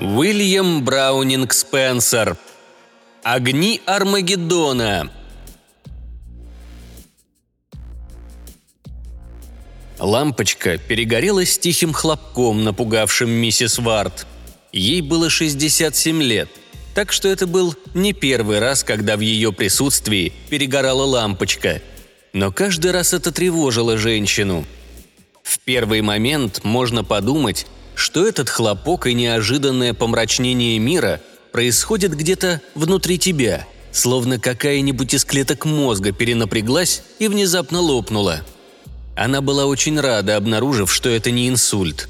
Уильям 0.00 0.82
Браунинг 0.82 1.52
Спенсер. 1.52 2.38
Огни 3.22 3.82
Армагеддона. 3.84 5.10
Лампочка 9.98 10.78
перегорела 10.78 11.44
с 11.44 11.58
тихим 11.58 11.92
хлопком, 11.92 12.64
напугавшим 12.64 13.28
миссис 13.28 13.78
Варт. 13.78 14.26
Ей 14.72 15.02
было 15.02 15.28
67 15.28 16.22
лет, 16.22 16.48
так 16.94 17.12
что 17.12 17.28
это 17.28 17.46
был 17.46 17.74
не 17.92 18.14
первый 18.14 18.58
раз, 18.58 18.82
когда 18.82 19.18
в 19.18 19.20
ее 19.20 19.52
присутствии 19.52 20.32
перегорала 20.48 21.04
лампочка. 21.04 21.82
Но 22.32 22.50
каждый 22.50 22.92
раз 22.92 23.12
это 23.12 23.32
тревожило 23.32 23.98
женщину. 23.98 24.64
В 25.42 25.58
первый 25.58 26.00
момент 26.00 26.64
можно 26.64 27.04
подумать, 27.04 27.66
что 28.00 28.26
этот 28.26 28.48
хлопок 28.48 29.06
и 29.06 29.14
неожиданное 29.14 29.94
помрачнение 29.94 30.78
мира 30.78 31.20
происходит 31.52 32.16
где-то 32.16 32.60
внутри 32.74 33.18
тебя, 33.18 33.66
словно 33.92 34.38
какая-нибудь 34.38 35.14
из 35.14 35.24
клеток 35.24 35.64
мозга 35.64 36.12
перенапряглась 36.12 37.02
и 37.18 37.28
внезапно 37.28 37.80
лопнула– 37.80 38.42
она 39.20 39.42
была 39.42 39.66
очень 39.66 40.00
рада, 40.00 40.36
обнаружив, 40.36 40.90
что 40.90 41.10
это 41.10 41.30
не 41.30 41.46
инсульт. 41.50 42.08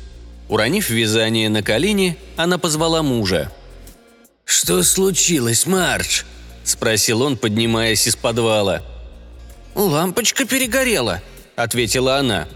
Уронив 0.49 0.91
вязание 0.91 1.49
на 1.49 1.61
колени, 1.61 2.17
она 2.37 2.57
позвала 2.57 3.03
мужа. 3.03 3.51
«Что 4.45 4.85
случилось, 4.85 5.67
Мардж?»– 5.67 6.23
спросил 6.65 7.23
он, 7.23 7.37
поднимаясь 7.37 8.07
из 8.07 8.15
подвала. 8.15 8.83
«Лампочка 9.75 10.45
перегорела»,– 10.45 11.21
ответила 11.57 12.19
она. 12.19 12.47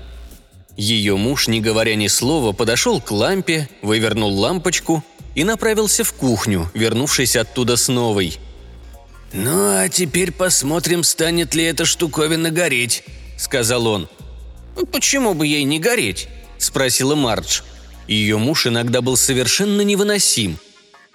Ее 0.77 1.17
муж, 1.17 1.47
не 1.49 1.61
говоря 1.61 1.95
ни 1.95 2.09
слова, 2.09 2.53
подошел 2.53 3.01
к 3.01 3.11
лампе, 3.13 3.69
вывернул 3.83 4.37
лампочку 4.37 5.05
и 5.35 5.45
направился 5.45 6.03
в 6.03 6.13
кухню, 6.13 6.71
вернувшись 6.75 7.37
оттуда 7.37 7.77
с 7.77 7.89
новой. 7.89 8.39
«Ну 9.33 9.81
а 9.81 9.89
теперь 9.89 10.33
посмотрим, 10.33 11.03
станет 11.03 11.55
ли 11.55 11.65
эта 11.65 11.85
штуковина 11.85 12.51
гореть»,– 12.51 13.05
сказал 13.37 13.87
он. 13.87 14.09
«Почему 14.93 15.35
бы 15.35 15.47
ей 15.47 15.65
не 15.65 15.79
гореть?»– 15.79 16.29
спросила 16.59 17.15
Мардж. 17.15 17.63
Ее 18.07 18.39
муж 18.39 18.67
иногда 18.67 19.01
был 19.01 19.17
совершенно 19.17 19.81
невыносим. 19.83 20.59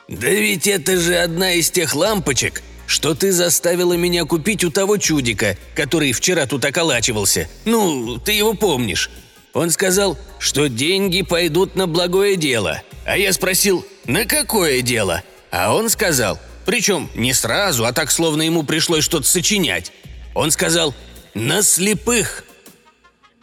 «Да 0.08 0.30
ведь 0.30 0.68
это 0.68 1.00
же 1.00 1.16
одна 1.16 1.54
из 1.54 1.70
тех 1.70 1.96
лампочек, 1.96 2.62
что 2.88 3.14
ты 3.14 3.32
заставила 3.32 3.94
меня 3.94 4.26
купить 4.26 4.64
у 4.64 4.72
того 4.72 4.98
чудика, 4.98 5.58
который 5.76 6.12
вчера 6.12 6.46
тут 6.46 6.66
околачивался. 6.66 7.48
Ну, 7.66 8.18
ты 8.18 8.32
его 8.34 8.54
помнишь. 8.54 9.10
Он 9.54 9.72
сказал, 9.72 10.18
что 10.38 10.68
деньги 10.68 11.22
пойдут 11.22 11.76
на 11.76 11.88
благое 11.88 12.36
дело. 12.36 12.82
А 13.06 13.18
я 13.18 13.34
спросил, 13.34 13.86
на 14.06 14.26
какое 14.26 14.82
дело? 14.82 15.24
А 15.52 15.74
он 15.74 15.90
сказал, 15.90 16.40
причем 16.66 17.10
не 17.16 17.34
сразу, 17.34 17.86
а 17.86 17.94
так, 17.94 18.12
словно 18.12 18.44
ему 18.44 18.64
пришлось 18.64 19.04
что-то 19.04 19.26
сочинять. 19.26 19.92
Он 20.36 20.52
сказал, 20.52 20.94
на 21.34 21.62
слепых. 21.62 22.44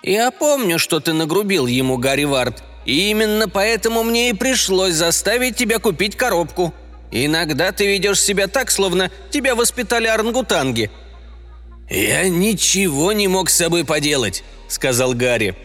«Я 0.03 0.31
помню, 0.31 0.79
что 0.79 1.01
ты 1.01 1.12
нагрубил 1.12 1.67
ему, 1.67 1.97
Гарри 1.97 2.25
Вард, 2.25 2.62
и 2.84 3.11
именно 3.11 3.49
поэтому 3.49 4.05
мне 4.05 4.31
и 4.31 4.34
пришлось 4.34 4.95
заставить 4.95 5.57
тебя 5.57 5.79
купить 5.79 6.17
коробку. 6.17 6.73
Иногда 7.11 7.73
ты 7.73 7.87
ведешь 7.87 8.21
себя 8.21 8.47
так, 8.47 8.71
словно 8.71 9.11
тебя 9.31 9.55
воспитали 9.55 10.06
орангутанги». 10.06 10.91
«Я 11.89 12.28
ничего 12.28 13.12
не 13.12 13.28
мог 13.28 13.49
с 13.50 13.56
собой 13.56 13.84
поделать»,— 13.84 14.45
сказал 14.69 15.15
Гарри. 15.15 15.56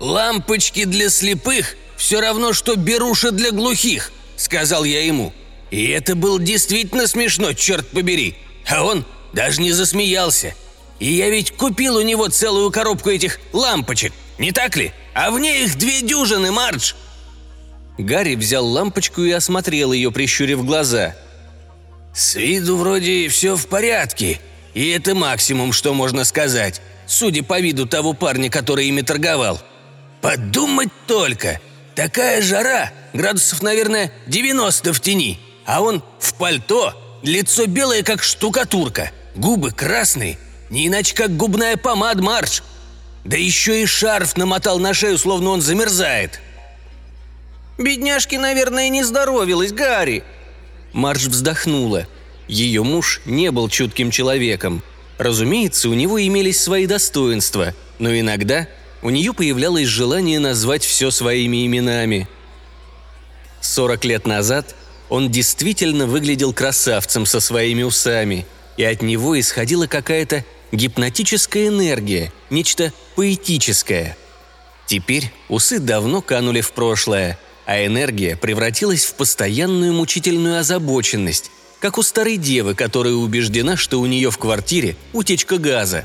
«Лампочки 0.00 0.86
для 0.86 1.10
слепых 1.10 1.76
все 1.96 2.20
равно, 2.20 2.54
что 2.54 2.76
беруши 2.76 3.30
для 3.30 3.50
глухих»,— 3.50 4.10
сказал 4.36 4.84
я 4.84 5.04
ему. 5.04 5.32
И 5.70 5.88
это 5.88 6.14
было 6.16 6.40
действительно 6.40 7.06
смешно, 7.06 7.52
черт 7.52 7.86
побери. 7.88 8.34
А 8.66 8.82
он 8.82 9.04
даже 9.32 9.60
не 9.60 9.72
засмеялся. 9.72 10.54
И 10.98 11.12
я 11.12 11.28
ведь 11.28 11.52
купил 11.52 11.96
у 11.96 12.02
него 12.02 12.28
целую 12.28 12.70
коробку 12.70 13.10
этих 13.10 13.40
лампочек, 13.52 14.12
не 14.38 14.52
так 14.52 14.76
ли? 14.76 14.92
А 15.14 15.30
в 15.30 15.38
ней 15.38 15.64
их 15.64 15.76
две 15.76 16.00
дюжины, 16.00 16.50
Мардж!» 16.50 16.94
Гарри 17.98 18.36
взял 18.36 18.66
лампочку 18.66 19.22
и 19.22 19.30
осмотрел 19.30 19.92
ее, 19.92 20.10
прищурив 20.10 20.64
глаза. 20.64 21.14
«С 22.14 22.36
виду 22.36 22.76
вроде 22.76 23.28
все 23.28 23.54
в 23.54 23.66
порядке, 23.66 24.40
и 24.72 24.88
это 24.90 25.14
максимум, 25.14 25.72
что 25.72 25.92
можно 25.92 26.24
сказать, 26.24 26.80
судя 27.06 27.42
по 27.42 27.60
виду 27.60 27.86
того 27.86 28.14
парня, 28.14 28.50
который 28.50 28.86
ими 28.86 29.02
торговал. 29.02 29.60
Подумать 30.20 30.90
только! 31.06 31.60
Такая 31.94 32.40
жара, 32.40 32.92
градусов, 33.12 33.62
наверное, 33.62 34.12
90 34.26 34.92
в 34.92 35.00
тени, 35.00 35.40
а 35.66 35.82
он 35.82 36.02
в 36.18 36.34
пальто, 36.34 36.94
лицо 37.22 37.66
белое, 37.66 38.02
как 38.02 38.22
штукатурка, 38.22 39.10
губы 39.34 39.72
красные– 39.72 40.38
не 40.70 40.86
иначе 40.86 41.14
как 41.14 41.36
губная 41.36 41.76
помада, 41.76 42.22
Марш. 42.22 42.62
Да 43.24 43.36
еще 43.36 43.82
и 43.82 43.86
шарф 43.86 44.36
намотал 44.36 44.78
на 44.78 44.94
шею, 44.94 45.18
словно 45.18 45.50
он 45.50 45.60
замерзает. 45.60 46.40
«Бедняжке, 47.76 48.38
наверное, 48.38 48.88
не 48.88 49.02
здоровилась, 49.02 49.72
Гарри!» 49.72 50.22
Марш 50.92 51.24
вздохнула. 51.24 52.06
Ее 52.46 52.82
муж 52.82 53.20
не 53.24 53.50
был 53.50 53.68
чутким 53.68 54.10
человеком. 54.10 54.82
Разумеется, 55.18 55.88
у 55.88 55.94
него 55.94 56.22
имелись 56.22 56.60
свои 56.60 56.86
достоинства, 56.86 57.74
но 57.98 58.14
иногда 58.18 58.68
у 59.02 59.10
нее 59.10 59.32
появлялось 59.32 59.86
желание 59.86 60.38
назвать 60.38 60.84
все 60.84 61.10
своими 61.10 61.66
именами. 61.66 62.28
Сорок 63.60 64.04
лет 64.04 64.26
назад 64.26 64.74
он 65.08 65.30
действительно 65.30 66.06
выглядел 66.06 66.52
красавцем 66.52 67.26
со 67.26 67.40
своими 67.40 67.82
усами, 67.82 68.46
и 68.76 68.84
от 68.84 69.02
него 69.02 69.38
исходила 69.38 69.86
какая-то 69.86 70.44
гипнотическая 70.72 71.68
энергия, 71.68 72.32
нечто 72.48 72.92
поэтическое. 73.16 74.16
Теперь 74.86 75.32
усы 75.48 75.78
давно 75.78 76.20
канули 76.22 76.60
в 76.60 76.72
прошлое, 76.72 77.38
а 77.66 77.84
энергия 77.84 78.36
превратилась 78.36 79.04
в 79.04 79.14
постоянную 79.14 79.92
мучительную 79.92 80.58
озабоченность, 80.58 81.50
как 81.80 81.98
у 81.98 82.02
старой 82.02 82.36
девы, 82.36 82.74
которая 82.74 83.14
убеждена, 83.14 83.76
что 83.76 84.00
у 84.00 84.06
нее 84.06 84.30
в 84.30 84.38
квартире 84.38 84.96
утечка 85.12 85.58
газа. 85.58 86.04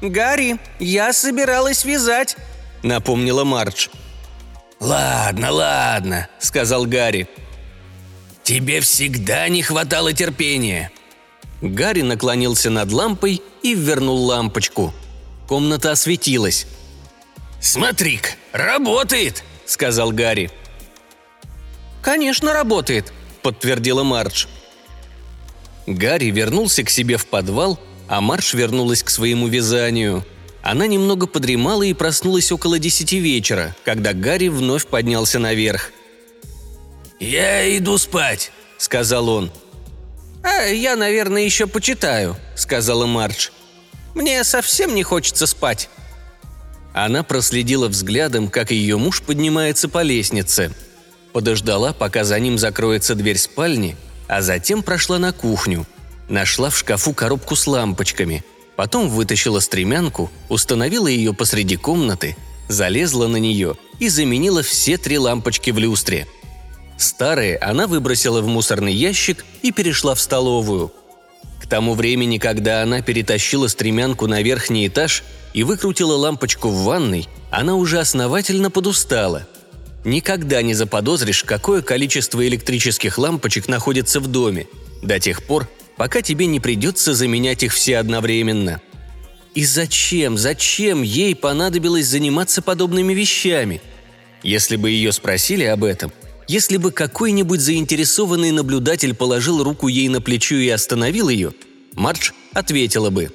«Гарри, 0.00 0.58
я 0.78 1.12
собиралась 1.12 1.84
вязать»,— 1.84 2.36
напомнила 2.82 3.44
Мардж. 3.44 3.88
«Ладно, 4.80 5.50
ладно»,— 5.50 6.28
сказал 6.38 6.86
Гарри. 6.86 7.28
«Тебе 8.44 8.80
всегда 8.80 9.48
не 9.48 9.62
хватало 9.62 10.12
терпения. 10.12 10.92
Гарри 11.60 12.02
наклонился 12.02 12.70
над 12.70 12.92
лампой 12.92 13.42
и 13.62 13.74
вернул 13.74 14.24
лампочку. 14.24 14.94
Комната 15.48 15.92
осветилась. 15.92 16.66
«Смотри-ка, 17.60 18.30
работает!»– 18.52 19.42
сказал 19.66 20.12
Гарри. 20.12 20.50
«Конечно, 22.00 22.52
работает»,– 22.52 23.12
подтвердила 23.42 24.04
Мардж. 24.04 24.46
Гарри 25.86 26.26
вернулся 26.26 26.84
к 26.84 26.90
себе 26.90 27.16
в 27.16 27.26
подвал, 27.26 27.80
а 28.08 28.20
Мардж 28.20 28.56
вернулась 28.56 29.02
к 29.02 29.10
своему 29.10 29.46
вязанию. 29.46 30.24
Она 30.62 30.86
немного 30.86 31.26
подремала 31.26 31.82
и 31.82 31.94
проснулась 31.94 32.50
около 32.50 32.78
десяти 32.78 33.20
вечера, 33.20 33.76
когда 33.84 34.12
Гарри 34.12 34.48
вновь 34.48 34.86
поднялся 34.86 35.38
наверх. 35.38 35.92
«Я 37.20 37.76
иду 37.76 37.98
спать»,— 37.98 38.50
сказал 38.78 39.28
он. 39.28 39.52
«А 40.42 40.64
я, 40.64 40.96
наверное, 40.96 41.42
еще 41.42 41.66
почитаю»,— 41.66 42.36
сказала 42.54 43.06
Мардж. 43.06 43.50
«Мне 44.14 44.42
совсем 44.44 44.94
не 44.94 45.02
хочется 45.02 45.46
спать». 45.46 45.88
Она 46.94 47.22
проследила 47.22 47.88
взглядом, 47.88 48.48
как 48.48 48.70
ее 48.70 48.96
муж 48.96 49.22
поднимается 49.22 49.88
по 49.88 50.02
лестнице. 50.02 50.72
Подождала, 51.32 51.92
пока 51.92 52.24
за 52.24 52.40
ним 52.40 52.58
закроется 52.58 53.14
дверь 53.14 53.38
спальни, 53.38 53.96
а 54.26 54.42
затем 54.42 54.82
прошла 54.82 55.18
на 55.18 55.32
кухню. 55.32 55.86
Нашла 56.28 56.70
в 56.70 56.76
шкафу 56.76 57.12
коробку 57.12 57.56
с 57.56 57.66
лампочками. 57.66 58.44
Потом 58.76 59.08
вытащила 59.08 59.60
стремянку, 59.60 60.30
установила 60.48 61.08
ее 61.08 61.34
посреди 61.34 61.76
комнаты, 61.76 62.36
залезла 62.68 63.26
на 63.26 63.38
нее 63.38 63.76
и 63.98 64.08
заменила 64.08 64.62
все 64.62 64.98
три 64.98 65.18
лампочки 65.18 65.70
в 65.70 65.78
люстре– 65.78 66.26
Старые 66.98 67.56
она 67.58 67.86
выбросила 67.86 68.40
в 68.42 68.48
мусорный 68.48 68.92
ящик 68.92 69.44
и 69.62 69.70
перешла 69.70 70.16
в 70.16 70.20
столовую. 70.20 70.92
К 71.62 71.66
тому 71.66 71.94
времени, 71.94 72.38
когда 72.38 72.82
она 72.82 73.02
перетащила 73.02 73.68
стремянку 73.68 74.26
на 74.26 74.42
верхний 74.42 74.88
этаж 74.88 75.22
и 75.54 75.62
выкрутила 75.62 76.16
лампочку 76.16 76.68
в 76.68 76.82
ванной, 76.82 77.28
она 77.50 77.76
уже 77.76 78.00
основательно 78.00 78.70
подустала. 78.70 79.46
Никогда 80.04 80.60
не 80.60 80.74
заподозришь, 80.74 81.44
какое 81.44 81.82
количество 81.82 82.46
электрических 82.46 83.16
лампочек 83.16 83.68
находится 83.68 84.18
в 84.18 84.26
доме, 84.26 84.66
до 85.00 85.20
тех 85.20 85.44
пор, 85.44 85.68
пока 85.98 86.22
тебе 86.22 86.46
не 86.46 86.60
придется 86.60 87.12
заменять 87.12 87.62
их 87.62 87.74
все 87.74 87.98
одновременно. 87.98 88.80
И 89.54 89.64
зачем, 89.64 90.38
зачем 90.38 91.02
ей 91.02 91.34
понадобилось 91.34 92.06
заниматься 92.06 92.62
подобными 92.62 93.12
вещами? 93.12 93.82
Если 94.42 94.76
бы 94.76 94.90
ее 94.90 95.12
спросили 95.12 95.64
об 95.64 95.84
этом– 95.84 96.12
Если 96.48 96.78
бы 96.78 96.92
какой-нибудь 96.92 97.60
заинтересованный 97.60 98.52
наблюдатель 98.52 99.14
положил 99.14 99.62
руку 99.62 99.86
ей 99.86 100.08
на 100.08 100.22
плечо 100.22 100.56
и 100.56 100.68
остановил 100.70 101.28
ее, 101.28 101.52
Мардж 101.92 102.32
ответила 102.54 103.10
бы. 103.10 103.30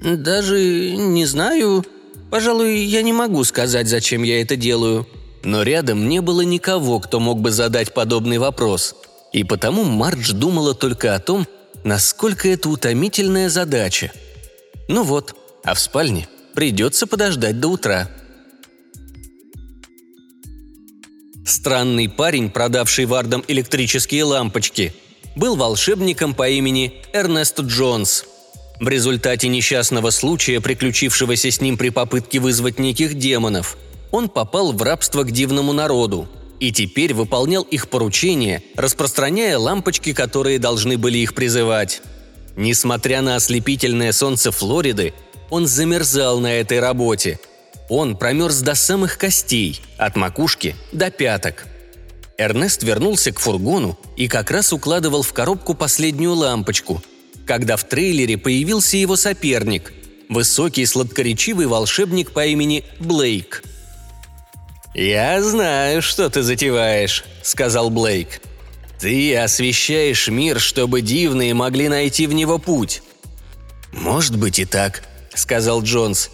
«Даже 0.00 0.94
не 0.96 1.26
знаю. 1.26 1.84
Пожалуй, 2.30 2.84
я 2.84 3.02
не 3.02 3.12
могу 3.12 3.42
сказать, 3.42 3.88
зачем 3.88 4.22
я 4.22 4.40
это 4.40 4.54
делаю». 4.54 5.06
Но 5.42 5.62
рядом 5.62 6.08
не 6.08 6.20
было 6.20 6.42
никого, 6.42 7.00
кто 7.00 7.18
мог 7.18 7.40
бы 7.40 7.50
задать 7.50 7.94
подобный 7.94 8.36
вопрос. 8.36 8.94
И 9.32 9.44
потому 9.44 9.84
Мардж 9.84 10.32
думала 10.32 10.74
только 10.74 11.14
о 11.14 11.20
том, 11.20 11.46
насколько 11.84 12.48
это 12.48 12.68
утомительная 12.68 13.48
задача. 13.48 14.12
Ну 14.88 15.04
вот, 15.04 15.34
а 15.64 15.74
в 15.74 15.80
спальне 15.80 16.28
придется 16.54 17.06
подождать 17.06 17.60
до 17.60 17.68
утра. 17.68 18.10
Странный 21.46 22.08
парень, 22.08 22.50
продавший 22.50 23.06
Вардам 23.06 23.44
электрические 23.48 24.24
лампочки, 24.24 24.94
был 25.36 25.56
волшебником 25.56 26.34
по 26.34 26.48
имени 26.48 26.94
Эрнест 27.12 27.60
Джонс. 27.60 28.24
В 28.80 28.88
результате 28.88 29.48
несчастного 29.48 30.10
случая, 30.10 30.60
приключившегося 30.60 31.50
с 31.50 31.60
ним 31.60 31.76
при 31.76 31.90
попытке 31.90 32.40
вызвать 32.40 32.78
неких 32.78 33.14
демонов, 33.14 33.76
он 34.10 34.28
попал 34.28 34.72
в 34.72 34.82
рабство 34.82 35.22
к 35.22 35.30
дивному 35.30 35.72
народу 35.72 36.28
и 36.60 36.70
теперь 36.72 37.14
выполнял 37.14 37.62
их 37.62 37.88
поручения, 37.88 38.62
распространяя 38.76 39.58
лампочки, 39.58 40.12
которые 40.12 40.58
должны 40.58 40.96
были 40.96 41.18
их 41.18 41.34
призывать. 41.34 42.02
Несмотря 42.56 43.22
на 43.22 43.36
ослепительное 43.36 44.12
солнце 44.12 44.52
Флориды, 44.52 45.14
он 45.48 45.66
замерзал 45.66 46.38
на 46.38 46.52
этой 46.52 46.78
работе– 46.78 47.40
он 47.90 48.16
промерз 48.16 48.60
до 48.60 48.76
самых 48.76 49.18
костей, 49.18 49.80
от 49.98 50.14
макушки 50.14 50.76
до 50.92 51.10
пяток. 51.10 51.66
Эрнест 52.38 52.84
вернулся 52.84 53.32
к 53.32 53.40
фургону 53.40 53.98
и 54.16 54.28
как 54.28 54.52
раз 54.52 54.72
укладывал 54.72 55.22
в 55.22 55.32
коробку 55.32 55.74
последнюю 55.74 56.34
лампочку, 56.34 57.02
когда 57.44 57.76
в 57.76 57.82
трейлере 57.84 58.38
появился 58.38 58.96
его 58.96 59.16
соперник– 59.16 59.92
высокий 60.28 60.86
сладкоречивый 60.86 61.66
волшебник 61.66 62.30
по 62.30 62.46
имени 62.46 62.84
Блейк. 63.00 63.64
«Я 64.94 65.40
знаю, 65.42 66.02
что 66.02 66.28
ты 66.30 66.42
затеваешь»,– 66.42 67.24
сказал 67.42 67.90
Блейк. 67.90 68.40
«Ты 68.98 69.36
освещаешь 69.36 70.28
мир, 70.28 70.58
чтобы 70.58 71.00
дивные 71.00 71.54
могли 71.54 71.88
найти 71.88 72.26
в 72.26 72.32
него 72.32 72.58
путь». 72.58 73.02
«Может 73.92 74.36
быть 74.36 74.58
и 74.58 74.64
так»,– 74.64 75.04
сказал 75.34 75.82
Джонс. 75.82 76.30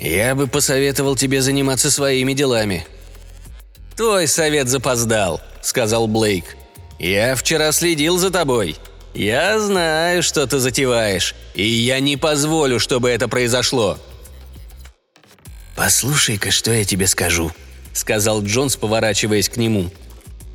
«Я 0.00 0.34
бы 0.34 0.46
посоветовал 0.46 1.16
тебе 1.16 1.42
заниматься 1.42 1.90
своими 1.90 2.32
делами». 2.32 2.86
«Твой 3.96 4.26
совет 4.26 4.68
запоздал»,— 4.68 5.40
сказал 5.60 6.06
Блейк. 6.08 6.56
«Я 6.98 7.34
вчера 7.36 7.72
следил 7.72 8.16
за 8.16 8.30
тобой. 8.30 8.76
Я 9.14 9.60
знаю, 9.60 10.22
что 10.22 10.46
ты 10.46 10.58
затеваешь, 10.58 11.34
и 11.54 11.62
я 11.62 12.00
не 12.00 12.16
позволю, 12.16 12.80
чтобы 12.80 13.10
это 13.10 13.28
произошло». 13.28 13.98
«Послушай-ка, 15.76 16.50
что 16.50 16.72
я 16.72 16.84
тебе 16.84 17.06
скажу»,— 17.06 17.52
сказал 17.92 18.42
Джонс, 18.42 18.76
поворачиваясь 18.76 19.48
к 19.48 19.56
нему. 19.56 19.90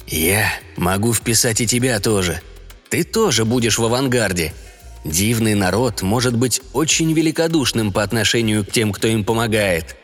«Я 0.07 0.51
могу 0.78 1.13
вписать 1.13 1.62
и 1.62 1.68
тебя 1.68 2.00
тоже. 2.00 2.42
Ты 2.89 3.04
тоже 3.04 3.45
будешь 3.45 3.78
в 3.78 3.84
авангарде, 3.84 4.54
Дивный 5.07 5.54
народ 5.54 6.01
может 6.01 6.36
быть 6.36 6.62
очень 6.74 7.13
великодушным 7.13 7.94
по 7.94 8.04
отношению 8.04 8.66
к 8.66 8.72
тем, 8.72 8.92
кто 8.92 9.07
им 9.07 9.24
помогает. 9.24 9.95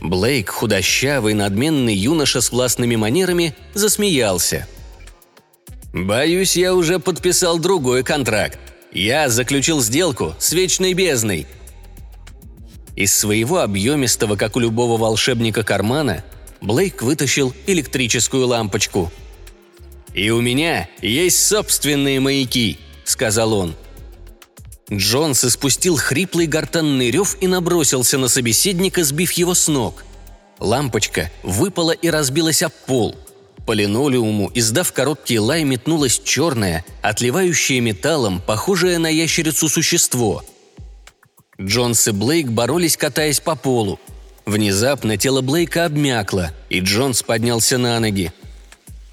Блейк, 0.00 0.48
худощавый, 0.48 1.34
надменный 1.34 1.94
юноша 1.94 2.40
с 2.40 2.50
властными 2.50 2.96
манерами, 2.96 3.54
засмеялся. 3.74 4.66
«Боюсь, 5.92 6.56
я 6.56 6.74
уже 6.74 6.98
подписал 6.98 7.58
другой 7.58 8.02
контракт. 8.02 8.58
Я 8.92 9.28
заключил 9.28 9.82
сделку 9.82 10.34
с 10.38 10.52
Вечной 10.52 10.94
Бездной». 10.94 11.46
Из 12.96 13.14
своего 13.14 13.60
объемистого, 13.60 14.36
как 14.36 14.56
у 14.56 14.60
любого 14.60 14.96
волшебника, 14.96 15.64
кармана 15.64 16.24
Блейк 16.64 17.02
вытащил 17.02 17.52
электрическую 17.66 18.46
лампочку. 18.46 19.12
«И 20.14 20.30
у 20.30 20.40
меня 20.40 20.88
есть 21.02 21.46
собственные 21.46 22.20
маяки»,— 22.20 22.78
сказал 23.04 23.52
он. 23.52 23.74
Джонс 24.90 25.44
испустил 25.44 25.96
хриплый 25.96 26.46
гортанный 26.46 27.10
рев 27.10 27.36
и 27.42 27.48
набросился 27.48 28.16
на 28.16 28.28
собеседника, 28.28 29.04
сбив 29.04 29.32
его 29.32 29.52
с 29.52 29.68
ног. 29.68 30.04
Лампочка 30.58 31.30
выпала 31.42 31.90
и 31.90 32.08
разбилась 32.08 32.62
об 32.62 32.72
пол. 32.86 33.14
По 33.66 33.72
линолеуму, 33.72 34.50
издав 34.54 34.90
короткий 34.92 35.38
лай, 35.38 35.64
метнулось 35.64 36.18
черное, 36.24 36.82
отливающее 37.02 37.80
металлом, 37.80 38.40
похожее 38.40 38.98
на 38.98 39.08
ящерицу 39.08 39.68
существо. 39.68 40.42
Джонс 41.60 42.08
и 42.08 42.12
Блейк 42.12 42.48
боролись, 42.48 42.96
катаясь 42.96 43.40
по 43.40 43.54
полу. 43.54 44.00
Внезапно 44.46 45.16
тело 45.16 45.40
Блейка 45.40 45.86
обмякло, 45.86 46.52
и 46.68 46.80
Джонс 46.80 47.22
поднялся 47.22 47.78
на 47.78 47.98
ноги. 47.98 48.32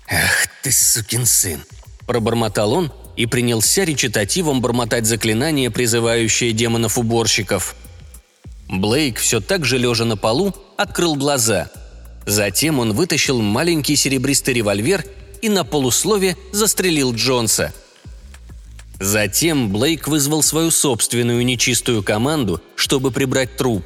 «Ах 0.10 0.48
ты, 0.62 0.72
сукин 0.72 1.26
сын!»– 1.26 1.64
пробормотал 2.06 2.74
он, 2.74 2.92
и 3.16 3.26
принялся 3.26 3.84
речитативом 3.84 4.62
бормотать 4.62 5.06
заклинание, 5.06 5.70
призывающее 5.70 6.52
демонов-уборщиков. 6.54 7.76
Блейк, 8.68 9.20
все 9.20 9.42
так 9.42 9.66
же 9.66 9.78
лежа 9.78 10.06
на 10.06 10.18
полу, 10.18 10.56
открыл 10.78 11.16
глаза. 11.16 11.70
Затем 12.26 12.80
он 12.80 12.94
вытащил 12.94 13.42
маленький 13.42 13.96
серебристый 13.96 14.54
револьвер 14.54 15.06
и 15.42 15.50
на 15.50 15.64
полуслове 15.64 16.38
застрелил 16.52 17.14
Джонса. 17.14 17.74
Затем 19.00 19.72
Блейк 19.72 20.08
вызвал 20.08 20.44
свою 20.44 20.72
собственную 20.72 21.44
нечистую 21.44 22.04
команду, 22.04 22.62
чтобы 22.76 23.12
прибрать 23.12 23.58
труп. 23.58 23.84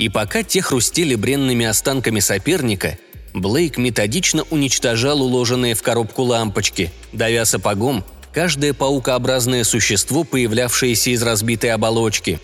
И 0.00 0.08
пока 0.08 0.42
те 0.42 0.62
хрустели 0.62 1.14
бренными 1.14 1.66
останками 1.66 2.20
соперника, 2.20 2.96
Блейк 3.34 3.76
методично 3.76 4.44
уничтожал 4.48 5.20
уложенные 5.20 5.74
в 5.74 5.82
коробку 5.82 6.22
лампочки, 6.22 6.90
давя 7.12 7.44
сапогом 7.44 8.02
каждое 8.32 8.72
паукообразное 8.72 9.62
существо, 9.62 10.24
появлявшееся 10.24 11.10
из 11.10 11.22
разбитой 11.22 11.72
оболочки. 11.72 12.40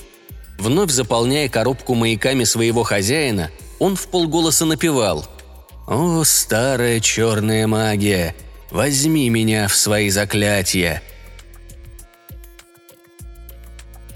Вновь 0.58 0.90
заполняя 0.90 1.48
коробку 1.48 1.94
маяками 1.94 2.44
своего 2.44 2.82
хозяина, 2.82 3.50
он 3.78 3.96
в 3.96 4.06
полголоса 4.08 4.66
напевал 4.66 5.26
«О, 5.86 6.24
старая 6.24 7.00
черная 7.00 7.66
магия, 7.66 8.36
возьми 8.70 9.30
меня 9.30 9.66
в 9.68 9.74
свои 9.74 10.10
заклятия!» 10.10 11.02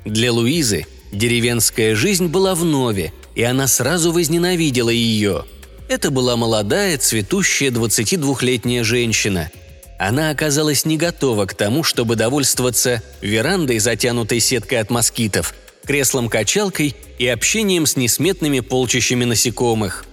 Для 0.04 0.30
Луизы 0.30 0.86
деревенская 1.10 1.94
жизнь 1.94 2.26
была 2.26 2.54
в 2.54 2.64
нове, 2.64 3.14
и 3.34 3.42
она 3.42 3.66
сразу 3.66 4.12
возненавидела 4.12 4.90
ее. 4.90 5.44
Это 5.88 6.10
была 6.10 6.36
молодая, 6.36 6.98
цветущая 6.98 7.70
22-летняя 7.70 8.84
женщина– 8.84 9.50
она 10.00 10.30
оказалась 10.30 10.86
не 10.86 10.96
готова 10.96 11.44
к 11.44 11.52
тому, 11.52 11.82
чтобы 11.82 12.16
довольствоваться 12.16 13.02
верандой, 13.20 13.78
затянутой 13.78 14.40
сеткой 14.40 14.78
от 14.80 14.88
москитов, 14.88 15.54
креслом-качалкой 15.84 16.96
и 17.18 17.26
общением 17.26 17.84
с 17.84 17.96
несметными 17.96 18.60
полчищами 18.60 19.26
насекомых. 19.26 20.06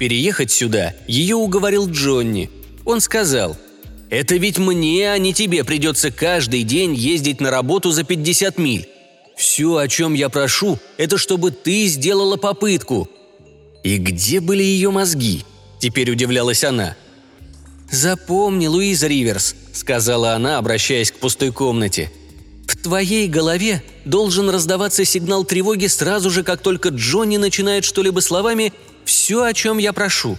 Переехать 0.00 0.50
сюда 0.50 0.96
ее 1.06 1.36
уговорил 1.36 1.88
Джонни. 1.88 2.50
Он 2.84 3.00
сказал, 3.00 3.56
«Это 4.10 4.34
ведь 4.34 4.58
мне, 4.58 5.12
а 5.12 5.18
не 5.18 5.32
тебе 5.32 5.62
придется 5.62 6.10
каждый 6.10 6.64
день 6.64 6.92
ездить 6.96 7.40
на 7.40 7.52
работу 7.52 7.92
за 7.92 8.02
50 8.02 8.58
миль. 8.58 8.88
Все, 9.40 9.76
о 9.76 9.88
чем 9.88 10.14
я 10.14 10.28
прошу, 10.28 10.78
это 10.98 11.18
чтобы 11.18 11.50
ты 11.50 11.86
сделала 11.86 12.36
попытку». 12.36 13.08
И 13.82 13.96
где 13.96 14.40
были 14.40 14.62
ее 14.62 14.90
мозги? 14.90 15.44
Теперь 15.80 16.10
удивлялась 16.10 16.62
она– 16.62 16.94
«Запомни, 17.90 18.68
Луиза 18.68 19.08
Риверс»,— 19.08 19.56
сказала 19.72 20.34
она, 20.34 20.58
обращаясь 20.58 21.10
к 21.10 21.16
пустой 21.16 21.50
комнате. 21.50 22.10
«В 22.68 22.76
твоей 22.76 23.26
голове 23.26 23.82
должен 24.04 24.48
раздаваться 24.48 25.04
сигнал 25.04 25.44
тревоги 25.44 25.88
сразу 25.88 26.30
же, 26.30 26.44
как 26.44 26.60
только 26.60 26.90
Джонни 26.90 27.36
начинает 27.36 27.84
что-либо 27.84 28.20
словами 28.20 28.72
«все, 29.04 29.42
о 29.42 29.52
чем 29.52 29.78
я 29.78 29.92
прошу». 29.92 30.38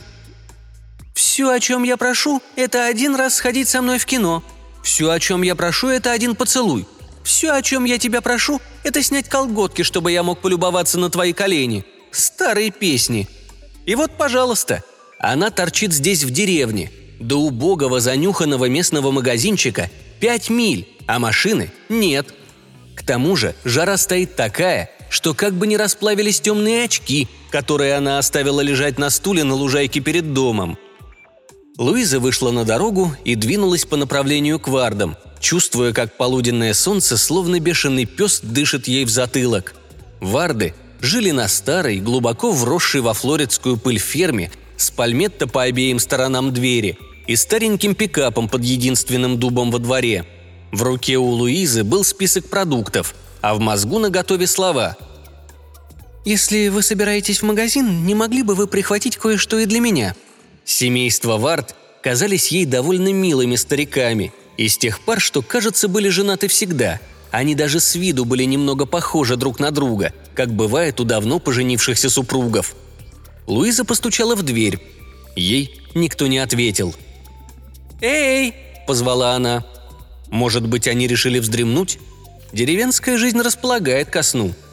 «Все, 1.13 1.49
о 1.49 1.59
чем 1.59 1.83
я 1.83 1.97
прошу, 1.97 2.41
это 2.55 2.85
один 2.85 3.15
раз 3.15 3.35
сходить 3.35 3.67
со 3.67 3.81
мной 3.81 3.99
в 3.99 4.05
кино. 4.05 4.43
Все, 4.81 5.09
о 5.09 5.19
чем 5.19 5.41
я 5.41 5.55
прошу, 5.55 5.89
это 5.89 6.13
один 6.13 6.35
поцелуй. 6.35 6.87
Все, 7.23 7.51
о 7.51 7.61
чем 7.61 7.85
я 7.85 7.97
тебя 7.97 8.21
прошу, 8.21 8.61
это 8.83 9.01
снять 9.01 9.29
колготки, 9.29 9.83
чтобы 9.83 10.11
я 10.11 10.23
мог 10.23 10.41
полюбоваться 10.41 10.99
на 10.99 11.09
твои 11.09 11.33
колени. 11.33 11.85
Старые 12.11 12.71
песни. 12.71 13.27
И 13.85 13.95
вот, 13.95 14.17
пожалуйста, 14.17 14.83
она 15.19 15.49
торчит 15.49 15.93
здесь 15.93 16.23
в 16.23 16.31
деревне, 16.31 16.91
до 17.19 17.37
убогого 17.37 17.99
занюханного 17.99 18.65
местного 18.65 19.11
магазинчика 19.11 19.89
пять 20.19 20.49
миль, 20.49 20.87
а 21.07 21.19
машины 21.19 21.71
нет. 21.89 22.33
К 22.95 23.03
тому 23.03 23.35
же 23.35 23.55
жара 23.63 23.97
стоит 23.97 24.35
такая, 24.35 24.89
что 25.09 25.33
как 25.33 25.53
бы 25.53 25.67
не 25.67 25.77
расплавились 25.77 26.41
темные 26.41 26.85
очки, 26.85 27.27
которые 27.49 27.95
она 27.95 28.17
оставила 28.17 28.61
лежать 28.61 28.97
на 28.97 29.09
стуле 29.09 29.43
на 29.43 29.55
лужайке 29.55 29.99
перед 29.99 30.33
домом. 30.33 30.77
Луиза 31.81 32.19
вышла 32.19 32.51
на 32.51 32.63
дорогу 32.63 33.11
и 33.25 33.33
двинулась 33.33 33.85
по 33.85 33.97
направлению 33.97 34.59
к 34.59 34.67
Вардам, 34.67 35.17
чувствуя, 35.39 35.93
как 35.93 36.15
полуденное 36.15 36.75
солнце, 36.75 37.17
словно 37.17 37.59
бешеный 37.59 38.05
пес, 38.05 38.39
дышит 38.43 38.87
ей 38.87 39.03
в 39.03 39.09
затылок. 39.09 39.73
Варды 40.19 40.75
жили 40.99 41.31
на 41.31 41.47
старой, 41.47 41.97
глубоко 41.97 42.51
вросшей 42.51 43.01
во 43.01 43.15
флоридскую 43.15 43.77
пыль 43.77 43.97
ферме 43.97 44.51
с 44.77 44.91
пальметто 44.91 45.47
по 45.47 45.63
обеим 45.63 45.97
сторонам 45.97 46.53
двери 46.53 46.99
и 47.25 47.35
стареньким 47.35 47.95
пикапом 47.95 48.47
под 48.47 48.63
единственным 48.63 49.39
дубом 49.39 49.71
во 49.71 49.79
дворе. 49.79 50.27
В 50.71 50.83
руке 50.83 51.17
у 51.17 51.29
Луизы 51.29 51.83
был 51.83 52.03
список 52.03 52.47
продуктов, 52.47 53.15
а 53.41 53.55
в 53.55 53.59
мозгу 53.59 53.97
наготове 53.97 54.45
слова– 54.45 54.97
«Если 56.23 56.67
вы 56.67 56.83
собираетесь 56.83 57.39
в 57.39 57.45
магазин, 57.45 58.05
не 58.05 58.13
могли 58.13 58.43
бы 58.43 58.53
вы 58.53 58.67
прихватить 58.67 59.17
кое-что 59.17 59.57
и 59.57 59.65
для 59.65 59.79
меня?» 59.79 60.15
Семейство 60.65 61.37
Варт 61.37 61.75
казались 62.01 62.49
ей 62.49 62.65
довольно 62.65 63.11
милыми 63.11 63.55
стариками, 63.55 64.33
из 64.57 64.77
тех 64.77 64.99
пар, 65.01 65.19
что, 65.19 65.41
кажется, 65.41 65.87
были 65.87 66.09
женаты 66.09 66.47
всегда. 66.47 66.99
Они 67.31 67.55
даже 67.55 67.79
с 67.79 67.95
виду 67.95 68.25
были 68.25 68.43
немного 68.43 68.85
похожи 68.85 69.35
друг 69.37 69.59
на 69.59 69.71
друга, 69.71 70.13
как 70.35 70.53
бывает 70.53 70.99
у 70.99 71.03
давно 71.03 71.39
поженившихся 71.39 72.09
супругов. 72.09 72.75
Луиза 73.47 73.85
постучала 73.85 74.35
в 74.35 74.43
дверь. 74.43 74.79
Ей 75.35 75.81
никто 75.95 76.27
не 76.27 76.39
ответил. 76.39 76.93
«Эй!»– 78.01 78.53
позвала 78.87 79.33
она. 79.33 79.65
Может 80.29 80.67
быть, 80.67 80.87
они 80.87 81.07
решили 81.07 81.39
вздремнуть? 81.39 81.99
Деревенская 82.51 83.17
жизнь 83.17 83.39
располагает 83.39 84.09
ко 84.09 84.23
сну– 84.23 84.53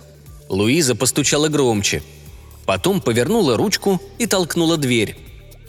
Луиза 0.49 0.95
постучала 0.95 1.49
громче. 1.49 2.02
Потом 2.64 3.00
повернула 3.00 3.57
ручку 3.57 4.00
и 4.18 4.26
толкнула 4.26 4.76
дверь. 4.76 5.16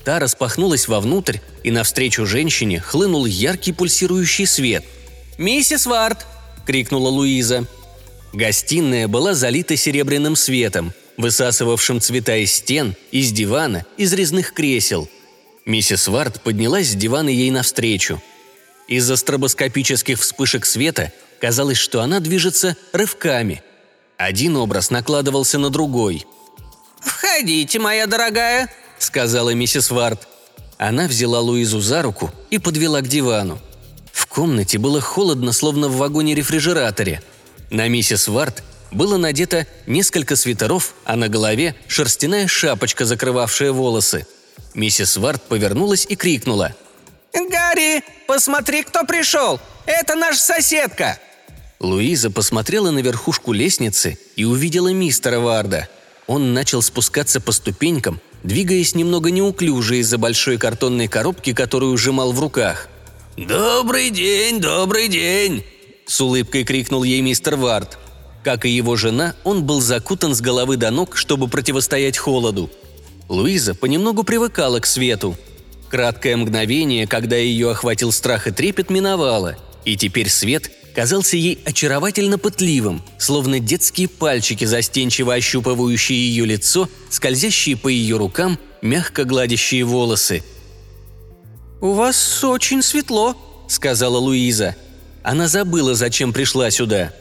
Та 0.03 0.19
распахнулась 0.19 0.87
вовнутрь, 0.87 1.37
и 1.63 1.71
навстречу 1.71 2.25
женщине 2.25 2.79
хлынул 2.79 3.25
яркий 3.25 3.73
пульсирующий 3.73 4.45
свет. 4.45 4.83
«Миссис 5.37 5.85
Варт!»– 5.85 6.25
крикнула 6.65 7.09
Луиза. 7.09 7.65
Гостиная 8.33 9.07
была 9.07 9.33
залита 9.33 9.75
серебряным 9.75 10.35
светом, 10.35 10.93
высасывавшим 11.17 11.99
цвета 11.99 12.35
из 12.37 12.53
стен, 12.53 12.95
из 13.11 13.31
дивана, 13.31 13.85
из 13.97 14.13
резных 14.13 14.53
кресел. 14.53 15.09
Миссис 15.65 16.07
Варт 16.07 16.41
поднялась 16.41 16.89
с 16.89 16.95
дивана 16.95 17.29
ей 17.29 17.51
навстречу. 17.51 18.21
Из-за 18.87 19.17
стробоскопических 19.17 20.19
вспышек 20.19 20.65
света 20.65 21.11
казалось, 21.39 21.77
что 21.77 22.01
она 22.01 22.19
движется 22.19 22.75
рывками– 22.93 23.61
один 24.19 24.57
образ 24.57 24.89
накладывался 24.89 25.57
на 25.59 25.69
другой. 25.69 26.27
«Входите, 26.99 27.79
моя 27.79 28.05
дорогая»,— 28.05 28.69
сказала 28.99 29.51
миссис 29.51 29.91
Варт. 29.91 30.27
Она 30.77 31.07
взяла 31.07 31.39
Луизу 31.39 31.79
за 31.81 32.01
руку 32.01 32.31
и 32.49 32.57
подвела 32.57 33.01
к 33.01 33.07
дивану. 33.07 33.59
В 34.13 34.25
комнате 34.27 34.77
было 34.77 35.01
холодно, 35.01 35.51
словно 35.51 35.87
в 35.89 35.97
вагоне-рефрижераторе. 35.97 37.21
На 37.69 37.87
миссис 37.87 38.27
Варт 38.27 38.63
было 38.91 39.17
надето 39.17 39.67
несколько 39.85 40.35
свитеров, 40.35 40.93
а 41.05 41.15
на 41.15 41.27
голове 41.27 41.75
шерстяная 41.87 42.47
шапочка, 42.47 43.05
закрывавшая 43.05 43.71
волосы. 43.71 44.25
Миссис 44.73 45.17
Варт 45.17 45.41
повернулась 45.43 46.05
и 46.07 46.15
крикнула. 46.15 46.75
«Гарри, 47.33 48.03
посмотри, 48.27 48.83
кто 48.83 49.03
пришел! 49.05 49.59
Это 49.85 50.15
наша 50.15 50.39
соседка!» 50.39 51.19
Луиза 51.79 52.29
посмотрела 52.29 52.91
на 52.91 52.99
верхушку 52.99 53.53
лестницы 53.53 54.17
и 54.35 54.43
увидела 54.43 54.91
мистера 54.91 55.39
Варда. 55.39 55.87
Он 56.27 56.53
начал 56.53 56.81
спускаться 56.81 57.39
по 57.39 57.51
ступенькам, 57.51 58.19
двигаясь 58.43 58.95
немного 58.95 59.31
неуклюже 59.31 59.97
из-за 59.99 60.17
большой 60.17 60.57
картонной 60.57 61.07
коробки, 61.07 61.53
которую 61.53 61.97
сжимал 61.97 62.31
в 62.31 62.39
руках. 62.39 62.87
«Добрый 63.37 64.09
день, 64.09 64.59
добрый 64.59 65.07
день!»– 65.07 65.63
с 66.05 66.19
улыбкой 66.21 66.63
крикнул 66.63 67.03
ей 67.03 67.21
мистер 67.21 67.55
Вард. 67.55 67.97
Как 68.43 68.65
и 68.65 68.69
его 68.69 68.95
жена, 68.95 69.35
он 69.43 69.63
был 69.63 69.81
закутан 69.81 70.33
с 70.33 70.41
головы 70.41 70.77
до 70.77 70.91
ног, 70.91 71.17
чтобы 71.17 71.47
противостоять 71.47 72.17
холоду. 72.17 72.69
Луиза 73.27 73.75
понемногу 73.75 74.23
привыкала 74.23 74.79
к 74.79 74.85
свету. 74.85 75.37
Краткое 75.89 76.37
мгновение, 76.37 77.07
когда 77.07 77.35
ее 77.35 77.71
охватил 77.71 78.11
страх 78.11 78.47
и 78.47 78.51
трепет, 78.51 78.89
миновало, 78.89 79.57
и 79.85 79.97
теперь 79.97 80.29
свет 80.29 80.71
казался 80.93 81.37
ей 81.37 81.59
очаровательно 81.65 82.37
пытливым, 82.37 83.01
словно 83.17 83.59
детские 83.59 84.07
пальчики, 84.07 84.65
застенчиво 84.65 85.33
ощупывающие 85.33 86.17
ее 86.17 86.45
лицо, 86.45 86.89
скользящие 87.09 87.77
по 87.77 87.87
ее 87.87 88.17
рукам, 88.17 88.59
мягко 88.81 89.23
гладящие 89.23 89.83
волосы. 89.83 90.43
«У 91.81 91.93
вас 91.93 92.43
очень 92.43 92.81
светло»,— 92.81 93.35
сказала 93.67 94.17
Луиза. 94.17 94.75
Она 95.23 95.47
забыла, 95.47 95.95
зачем 95.95 96.33
пришла 96.33 96.71
сюда. 96.71 97.13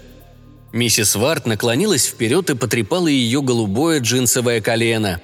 Миссис 0.73 1.15
Варт 1.15 1.47
наклонилась 1.47 2.07
вперед 2.07 2.51
и 2.51 2.55
потрепала 2.55 3.09
ее 3.09 3.43
голубое 3.43 4.01
джинсовое 4.01 4.61
колено. 4.61 5.21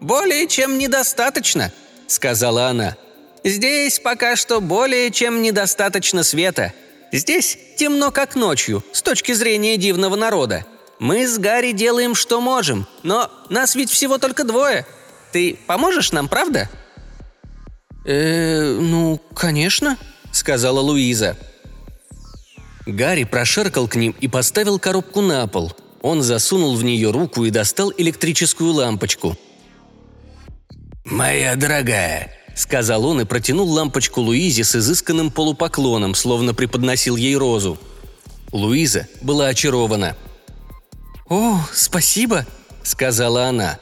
«Более 0.00 0.46
чем 0.48 0.78
недостаточно»,— 0.78 1.72
сказала 2.06 2.68
она. 2.68 2.96
«Здесь 3.44 3.98
пока 3.98 4.36
что 4.36 4.60
более 4.60 5.10
чем 5.10 5.42
недостаточно 5.42 6.22
света. 6.22 6.72
Здесь 7.12 7.58
темно, 7.76 8.10
как 8.10 8.34
ночью, 8.34 8.82
с 8.92 9.02
точки 9.02 9.32
зрения 9.32 9.76
дивного 9.76 10.16
народа. 10.16 10.64
Мы 10.98 11.28
с 11.28 11.38
Гарри 11.38 11.72
делаем, 11.72 12.14
что 12.14 12.40
можем, 12.40 12.86
но 13.02 13.30
нас 13.50 13.74
ведь 13.74 13.90
всего 13.90 14.16
только 14.16 14.44
двое. 14.44 14.86
Ты 15.30 15.58
поможешь 15.66 16.10
нам, 16.12 16.28
правда?» 16.28 16.70
«Э, 18.06 18.78
ну, 18.80 19.20
конечно»,— 19.34 19.98
сказала 20.32 20.80
Луиза. 20.80 21.36
Гарри 22.86 23.24
прошаркал 23.24 23.88
к 23.88 23.94
ним 23.94 24.14
и 24.20 24.26
поставил 24.26 24.78
коробку 24.78 25.20
на 25.20 25.46
пол. 25.46 25.72
Он 26.00 26.22
засунул 26.22 26.76
в 26.76 26.82
нее 26.82 27.10
руку 27.10 27.44
и 27.44 27.50
достал 27.50 27.92
электрическую 27.96 28.72
лампочку. 28.72 29.36
«Моя 31.04 31.56
дорогая,— 31.56 32.32
сказал 32.54 33.04
он 33.04 33.20
и 33.20 33.24
протянул 33.24 33.70
лампочку 33.70 34.20
Луизе 34.20 34.64
с 34.64 34.76
изысканным 34.76 35.30
полупоклоном, 35.30 36.14
словно 36.14 36.54
преподносил 36.54 37.16
ей 37.16 37.36
розу. 37.36 37.78
Луиза 38.52 39.08
была 39.20 39.46
очарована. 39.46 40.16
«О, 41.28 41.60
спасибо!»— 41.72 42.46
сказала 42.82 43.46
она. 43.46 43.78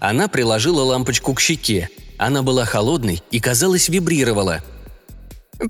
Она 0.00 0.28
приложила 0.28 0.82
лампочку 0.82 1.34
к 1.34 1.40
щеке. 1.40 1.90
Она 2.18 2.42
была 2.42 2.64
холодной 2.64 3.22
и, 3.30 3.40
казалось, 3.40 3.88
вибрировала. 3.88 4.62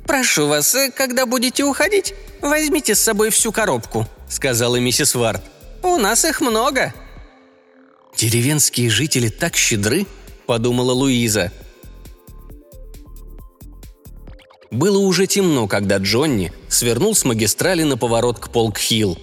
«Прошу 0.06 0.46
вас, 0.46 0.76
когда 0.96 1.26
будете 1.26 1.64
уходить, 1.64 2.14
возьмите 2.40 2.94
с 2.94 3.00
собой 3.00 3.30
всю 3.30 3.52
коробку»,— 3.52 4.06
сказала 4.28 4.76
миссис 4.76 5.14
Варт. 5.14 5.42
«У 5.82 5.96
нас 5.96 6.24
их 6.24 6.40
много». 6.40 6.94
«Деревенские 8.16 8.90
жители 8.90 9.28
так 9.28 9.56
щедры»,— 9.56 10.06
подумала 10.46 10.92
Луиза. 10.92 11.52
Было 14.74 14.98
уже 14.98 15.28
темно, 15.28 15.68
когда 15.68 15.98
Джонни 15.98 16.52
свернул 16.68 17.14
с 17.14 17.24
магистрали 17.24 17.84
на 17.84 17.96
поворот 17.96 18.40
к 18.40 18.48
Полк-Хилл. 18.48 19.16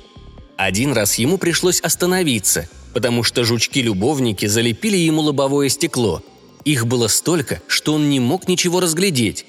Один 0.55 0.93
раз 0.93 1.15
ему 1.15 1.38
пришлось 1.38 1.81
остановиться, 1.81 2.70
потому 2.93 3.22
что 3.24 3.43
жучки-любовники 3.43 4.46
залепили 4.46 4.96
ему 4.96 5.22
лобовое 5.22 5.67
стекло. 5.67 6.24
Их 6.63 6.88
было 6.88 7.10
столько, 7.10 7.62
что 7.67 7.96
он 7.96 8.10
не 8.10 8.22
мог 8.22 8.48
ничего 8.48 8.79
разглядеть. 8.79 9.46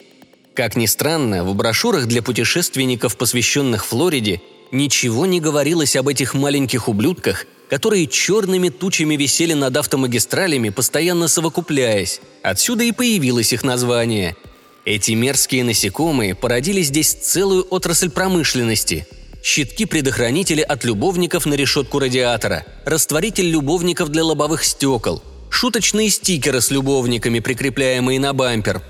Как 0.54 0.74
ни 0.74 0.86
странно, 0.86 1.44
в 1.44 1.54
брошюрах 1.54 2.08
для 2.08 2.20
путешественников, 2.20 3.16
посвященных 3.16 3.86
Флориде, 3.86 4.42
ничего 4.72 5.24
не 5.24 5.38
говорилось 5.38 5.94
об 5.94 6.08
этих 6.08 6.34
маленьких 6.34 6.88
ублюдках, 6.88 7.46
которые 7.70 8.08
черными 8.08 8.70
тучами 8.70 9.14
висели 9.14 9.52
над 9.52 9.76
автомагистралями, 9.76 10.70
постоянно 10.70 11.28
совокупляясь. 11.28 12.20
Отсюда 12.42 12.82
и 12.82 12.90
появилось 12.90 13.52
их 13.52 13.62
название– 13.62 14.34
эти 14.84 15.12
мерзкие 15.12 15.62
насекомые 15.62 16.34
породили 16.34 16.82
здесь 16.82 17.12
целую 17.12 17.66
отрасль 17.70 18.10
промышленности. 18.10 19.06
Щитки-предохранители 19.42 20.60
от 20.60 20.84
любовников 20.84 21.46
на 21.46 21.54
решетку 21.54 21.98
радиатора, 21.98 22.64
растворитель 22.84 23.48
любовников 23.48 24.08
для 24.08 24.24
лобовых 24.24 24.64
стекол, 24.64 25.22
шуточные 25.50 26.10
стикеры 26.10 26.60
с 26.60 26.70
любовниками, 26.70 27.38
прикрепляемые 27.40 28.18
на 28.18 28.32
бампер. 28.32 28.82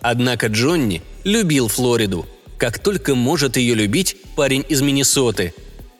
Однако 0.00 0.46
Джонни 0.46 1.02
любил 1.24 1.68
Флориду. 1.68 2.26
Как 2.56 2.78
только 2.78 3.14
может 3.14 3.56
ее 3.56 3.74
любить 3.74 4.16
парень 4.34 4.64
из 4.68 4.80
Миннесоты. 4.80 5.54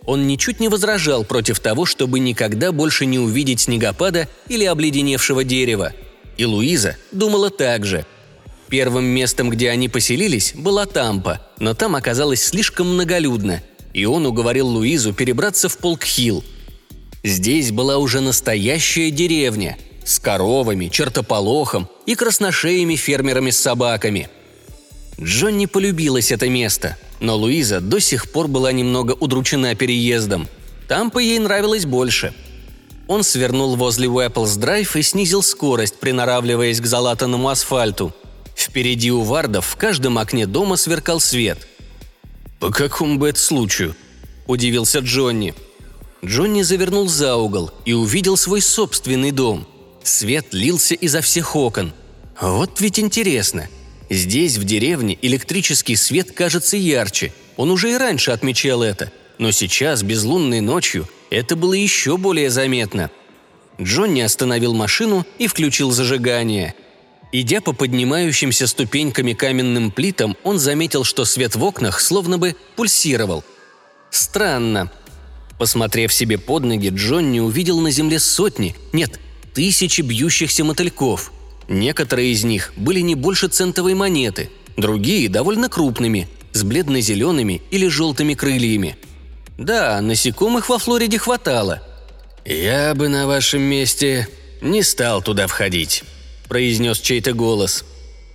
Он 0.06 0.26
ничуть 0.26 0.58
не 0.58 0.68
возражал 0.68 1.25
против 1.25 1.61
того, 1.61 1.85
чтобы 1.85 2.18
никогда 2.18 2.73
больше 2.73 3.04
не 3.04 3.18
увидеть 3.18 3.61
снегопада 3.61 4.26
или 4.49 4.64
обледеневшего 4.64 5.44
дерева. 5.44 5.92
И 6.38 6.47
Луиза 6.47 6.97
думала 7.12 7.50
так 7.50 7.85
же– 7.85 8.06
Первым 8.69 9.05
местом, 9.05 9.49
где 9.49 9.71
они 9.71 9.89
поселились, 9.89 10.53
была 10.55 10.85
Тампа, 10.85 11.41
но 11.59 11.75
там 11.75 11.97
оказалось 11.97 12.43
слишком 12.43 12.95
многолюдно, 12.95 13.63
и 13.95 14.05
он 14.05 14.27
уговорил 14.27 14.69
Луизу 14.69 15.15
перебраться 15.15 15.69
в 15.69 15.79
Полкхилл. 15.79 16.45
Здесь 17.25 17.73
была 17.73 17.97
уже 17.99 18.21
настоящая 18.21 19.11
деревня. 19.11 19.77
с 20.05 20.19
коровами, 20.19 20.89
чертополохом 20.89 21.87
и 22.07 22.15
красношеями 22.15 22.97
фермерами 22.97 23.51
с 23.51 23.59
собаками. 23.59 24.31
Джонни 25.21 25.67
полюбилось 25.67 26.33
это 26.33 26.49
место, 26.49 26.97
но 27.21 27.37
Луиза 27.37 27.81
до 27.81 28.01
сих 28.01 28.33
пор 28.33 28.49
была 28.49 28.73
немного 28.73 29.13
удручена 29.13 29.75
переездом. 29.75 30.49
Там 30.87 31.11
по 31.11 31.19
ей 31.19 31.39
нравилось 31.39 31.85
больше. 31.85 32.33
Он 33.07 33.23
свернул 33.23 33.77
возле 33.77 34.09
Уэпплс-драйв 34.09 34.97
и 34.97 35.03
снизил 35.03 35.43
скорость, 35.43 36.01
приноравливаясь 36.01 36.81
к 36.81 36.87
залатанному 36.87 37.51
асфальту. 37.51 38.15
Впереди 38.59 39.12
у 39.12 39.23
Вардов 39.23 39.67
в 39.67 39.77
каждом 39.77 40.19
окне 40.19 40.45
дома 40.45 40.77
сверкал 40.77 41.21
свет. 41.21 41.69
«По 42.59 42.71
какому 42.71 43.17
бы 43.17 43.29
это 43.29 43.38
случаю?»– 43.38 43.95
удивился 44.49 44.99
Джонни. 44.99 45.55
Джонни 46.25 46.62
завернул 46.62 47.09
за 47.09 47.37
угол 47.37 47.71
и 47.85 47.93
увидел 47.93 48.37
свой 48.37 48.61
собственный 48.61 49.31
дом. 49.31 49.65
Свет 50.03 50.49
лился 50.50 50.97
изо 50.97 51.21
всех 51.21 51.55
окон. 51.55 51.93
Вот 52.41 52.81
ведь 52.81 52.99
интересно. 52.99 53.69
Здесь, 54.11 54.57
в 54.57 54.65
деревне, 54.65 55.17
электрический 55.23 55.95
свет 55.95 56.33
кажется 56.33 56.77
ярче. 56.77 57.33
Он 57.57 57.71
уже 57.71 57.93
и 57.93 57.97
раньше 57.97 58.33
отмечал 58.33 58.83
это. 58.83 59.12
Но 59.38 59.53
сейчас, 59.53 60.03
безлунной 60.03 60.61
ночью, 60.61 61.09
это 61.31 61.55
было 61.55 61.75
еще 61.75 62.17
более 62.17 62.50
заметно. 62.50 63.12
Джонни 63.81 64.21
остановил 64.21 64.75
машину 64.75 65.25
и 65.38 65.47
включил 65.47 65.93
зажигание. 65.93 66.75
Идя 67.30 67.61
по 67.61 67.73
поднимающимся 67.73 68.66
ступеньками 68.66 69.35
каменным 69.35 69.90
плитам, 69.90 70.37
он 70.44 70.58
заметил, 70.58 71.04
что 71.04 71.25
свет 71.25 71.56
в 71.56 71.62
окнах 71.62 72.00
словно 72.00 72.38
бы 72.38 72.56
пульсировал. 72.75 73.44
Странно. 74.11 74.90
Посмотрев 75.58 76.12
себе 76.12 76.38
под 76.38 76.64
ноги, 76.64 76.88
Джонни 76.88 77.40
увидел 77.40 77.80
на 77.80 77.90
земле 77.90 78.18
сотни, 78.18 78.75
нет, 78.92 79.20
тысячи 79.52 80.00
бьющихся 80.00 80.64
мотыльков. 80.64 81.32
Некоторые 81.68 82.32
из 82.32 82.44
них 82.44 82.73
были 82.76 83.00
не 83.00 83.14
больше 83.14 83.49
центовой 83.49 83.94
монеты, 83.94 84.50
другие 84.76 85.28
довольно 85.28 85.68
крупными, 85.68 86.28
с 86.52 86.62
бледно-зелеными 86.62 87.61
или 87.70 87.88
желтыми 87.88 88.32
крыльями. 88.32 88.97
Да, 89.58 90.00
насекомых 90.00 90.70
во 90.70 90.78
Флориде 90.78 91.18
хватало. 91.18 91.82
«Я 92.47 92.94
бы 92.94 93.08
на 93.08 93.26
вашем 93.26 93.61
месте 93.61 94.28
не 94.62 94.82
стал 94.82 95.20
туда 95.20 95.47
входить»,– 95.47 96.04
произнес 96.49 96.99
чей-то 96.99 97.33
голос. 97.33 97.85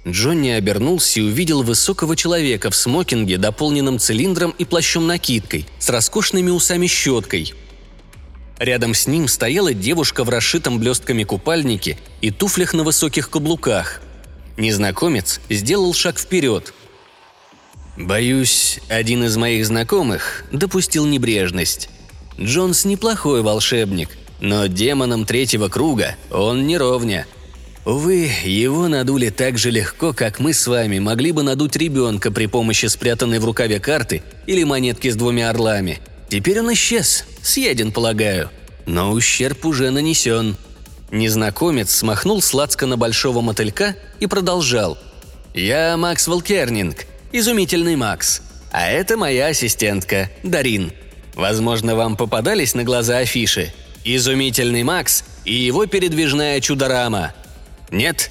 Джонни 0.07 0.49
обернулся 0.49 1.19
и 1.19 1.23
увидел 1.23 1.63
высокого 1.63 2.15
человека 2.15 2.69
в 2.69 2.75
смокинге, 2.75 3.37
дополненном 3.37 3.99
цилиндром 3.99 4.53
и 4.57 4.65
плащом-накидкой, 4.65 5.65
с 5.79 5.89
роскошными 5.89 6.49
усами-щеткой– 6.49 7.53
Рядом 8.59 8.93
с 8.93 9.07
ним 9.07 9.27
стояла 9.27 9.73
девушка 9.73 10.23
в 10.23 10.29
расшитом 10.29 10.79
блестками 10.79 11.23
купальнике 11.23 11.97
и 12.21 12.31
туфлях 12.31 12.73
на 12.73 12.83
высоких 12.83 13.29
каблуках. 13.29 14.01
Незнакомец 14.57 15.41
сделал 15.49 15.93
шаг 15.93 16.19
вперед. 16.19 16.73
«Боюсь, 17.97 18.79
один 18.89 19.25
из 19.25 19.35
моих 19.37 19.65
знакомых 19.65 20.45
допустил 20.51 21.05
небрежность. 21.05 21.89
Джонс 22.39 22.85
неплохой 22.85 23.41
волшебник, 23.41 24.09
но 24.39 24.67
демоном 24.67 25.25
третьего 25.25 25.67
круга 25.67 26.15
он 26.31 26.65
не 26.65 26.77
ровня. 26.77 27.27
Увы, 27.85 28.31
его 28.45 28.87
надули 28.87 29.29
так 29.29 29.57
же 29.57 29.69
легко, 29.69 30.13
как 30.13 30.39
мы 30.39 30.53
с 30.53 30.67
вами 30.67 30.99
могли 30.99 31.31
бы 31.31 31.43
надуть 31.43 31.75
ребенка 31.75 32.31
при 32.31 32.45
помощи 32.45 32.85
спрятанной 32.85 33.39
в 33.39 33.45
рукаве 33.45 33.79
карты 33.79 34.23
или 34.47 34.63
монетки 34.63 35.09
с 35.09 35.15
двумя 35.15 35.49
орлами– 35.49 35.99
Теперь 36.33 36.61
он 36.61 36.73
исчез, 36.73 37.25
съеден, 37.43 37.91
полагаю. 37.91 38.49
Но 38.87 39.11
ущерб 39.11 39.67
уже 39.67 39.91
нанесен. 39.91 40.57
Незнакомец 41.11 41.91
смахнул 41.91 42.41
сладко 42.41 42.87
на 42.87 42.97
большого 42.97 43.41
мотылька 43.41 43.95
и 44.19 44.25
продолжал. 44.25 44.97
«Я 45.53 45.95
Макс 45.95 46.27
Волкернинг, 46.27 47.05
изумительный 47.31 47.95
Макс. 47.95 48.41
А 48.71 48.89
это 48.89 49.15
моя 49.15 49.45
ассистентка, 49.45 50.31
Дарин. 50.41 50.91
Возможно, 51.35 51.95
вам 51.95 52.17
попадались 52.17 52.73
на 52.73 52.83
глаза 52.83 53.19
афиши. 53.19 53.71
Изумительный 54.03 54.81
Макс 54.81 55.23
и 55.45 55.53
его 55.53 55.85
передвижная 55.85 56.59
чудорама. 56.61 57.33
Нет? 57.93 58.29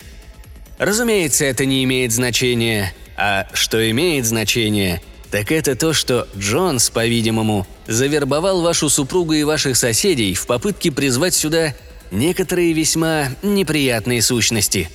Разумеется, 0.79 1.47
это 1.47 1.65
не 1.65 1.83
имеет 1.85 2.13
значения. 2.13 2.93
А 3.17 3.47
что 3.55 3.91
имеет 3.91 4.27
значение– 4.27 5.01
так 5.33 5.51
это 5.51 5.75
то, 5.75 5.95
что 5.95 6.29
Джонс, 6.37 6.91
по-видимому, 6.91 7.67
завербовал 7.87 8.61
вашу 8.61 8.91
супругу 8.91 9.33
и 9.33 9.45
ваших 9.45 9.79
соседей 9.79 10.35
в 10.35 10.47
попытке 10.47 10.93
призвать 10.93 11.35
сюда 11.35 11.75
некоторые 12.11 12.75
весьма 12.75 13.31
неприятные 13.43 14.21
сущности. 14.21 14.91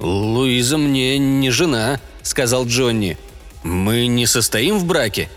«Луиза 0.00 0.78
мне 0.78 1.16
не 1.16 1.50
жена»,— 1.50 2.00
сказал 2.22 2.66
Джонни. 2.66 3.16
«Мы 3.62 4.08
не 4.08 4.26
состоим 4.26 4.78
в 4.78 4.84
браке». 4.84 5.28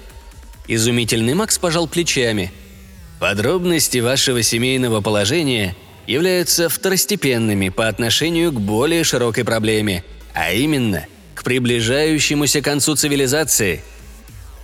Изумительный 0.68 1.36
Макс 1.36 1.60
пожал 1.60 1.88
плечами. 1.88 2.52
«Подробности 3.20 4.00
вашего 4.00 4.42
семейного 4.42 5.02
положения 5.02 5.76
являются 6.08 6.70
второстепенными 6.70 7.70
по 7.70 7.88
отношению 7.88 8.52
к 8.52 8.60
более 8.60 9.04
широкой 9.04 9.44
проблеме, 9.44 10.04
а 10.34 10.52
именно 10.52 11.06
к 11.34 11.44
приближающемуся 11.44 12.62
концу 12.62 12.96
цивилизации– 12.96 13.84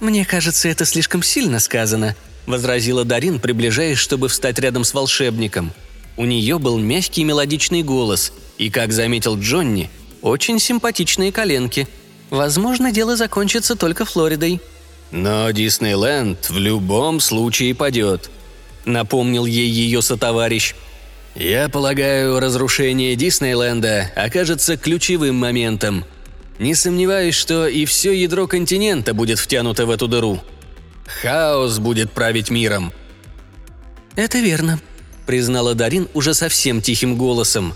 «Мне 0.01 0.25
кажется, 0.25 0.67
это 0.67 0.83
слишком 0.83 1.21
сильно 1.21 1.59
сказано»,– 1.59 2.15
возразила 2.47 3.05
Дарин, 3.05 3.39
приближаясь, 3.39 3.99
чтобы 3.99 4.29
встать 4.29 4.57
рядом 4.57 4.83
с 4.83 4.95
волшебником. 4.95 5.71
У 6.17 6.25
нее 6.25 6.57
был 6.57 6.79
мягкий 6.79 7.23
мелодичный 7.23 7.83
голос, 7.83 8.33
и, 8.57 8.71
как 8.71 8.93
заметил 8.93 9.37
Джонни, 9.37 9.91
очень 10.23 10.59
симпатичные 10.59 11.31
коленки. 11.31 11.87
Возможно, 12.31 12.91
дело 12.91 13.15
закончится 13.15 13.75
только 13.75 14.03
Флоридой. 14.05 14.59
«Но 15.11 15.51
Диснейленд 15.51 16.49
в 16.49 16.57
любом 16.57 17.19
случае 17.19 17.75
падет»,– 17.75 18.31
напомнил 18.85 19.45
ей 19.45 19.69
ее 19.69 20.01
сотоварищ. 20.01 20.73
«Я 21.35 21.69
полагаю, 21.69 22.39
разрушение 22.39 23.15
Диснейленда 23.15 24.11
окажется 24.15 24.77
ключевым 24.77 25.35
моментом– 25.35 26.05
не 26.61 26.75
сомневаюсь, 26.75 27.33
что 27.33 27.67
и 27.67 27.85
все 27.85 28.11
ядро 28.11 28.45
континента 28.45 29.15
будет 29.15 29.39
втянуто 29.39 29.87
в 29.87 29.89
эту 29.89 30.07
дыру. 30.07 30.43
Хаос 31.07 31.79
будет 31.79 32.11
править 32.11 32.51
миром». 32.51 32.93
«Это 34.15 34.37
верно»,— 34.37 34.79
признала 35.25 35.73
Дарин 35.73 36.07
уже 36.13 36.35
совсем 36.35 36.79
тихим 36.79 37.17
голосом. 37.17 37.73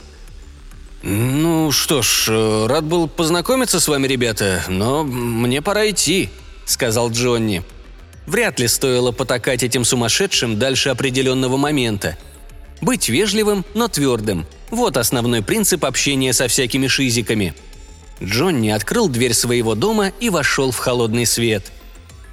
«Ну 1.01 1.71
что 1.71 2.03
ж, 2.03 2.67
рад 2.67 2.83
был 2.83 3.07
познакомиться 3.07 3.79
с 3.79 3.87
вами, 3.87 4.05
ребята, 4.05 4.63
но 4.67 5.03
мне 5.03 5.63
пора 5.63 5.89
идти»,— 5.89 6.29
сказал 6.65 7.09
Джонни. 7.09 7.63
Вряд 8.27 8.59
ли 8.59 8.67
стоило 8.67 9.11
потакать 9.11 9.63
этим 9.63 9.83
сумасшедшим 9.83 10.59
дальше 10.59 10.89
определенного 10.89 11.57
момента. 11.57 12.19
Быть 12.85 13.09
вежливым, 13.09 13.65
но 13.73 13.87
твердым– 13.89 14.45
вот 14.69 14.95
основной 14.95 15.41
принцип 15.41 15.83
общения 15.83 16.31
со 16.33 16.47
всякими 16.47 16.87
шизиками– 16.87 17.53
Джонни 18.23 18.69
открыл 18.69 19.09
дверь 19.09 19.33
своего 19.33 19.75
дома 19.75 20.11
и 20.19 20.29
вошел 20.29 20.71
в 20.71 20.77
холодный 20.77 21.25
свет. 21.25 21.71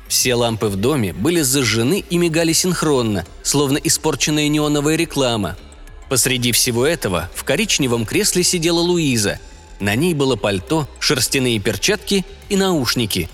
Все 0.09 0.35
лампы 0.35 0.67
в 0.67 0.77
доме 0.77 1.13
были 1.13 1.41
зажжены 1.41 2.05
и 2.09 2.19
мигали 2.19 2.53
синхронно, 2.53 3.27
словно 3.43 3.79
испорченная 3.79 4.49
неоновая 4.49 4.97
реклама. 4.97 5.57
Посреди 6.09 6.53
всего 6.53 6.87
этого 6.87 7.31
в 7.35 7.45
коричневом 7.45 8.05
кресле 8.05 8.43
сидела 8.43 8.81
Луиза. 8.81 9.41
На 9.81 9.95
ней 9.95 10.15
было 10.15 10.37
пальто, 10.37 10.87
шерстяные 11.01 11.59
перчатки 11.59 12.25
и 12.49 12.57
наушники. 12.57 13.29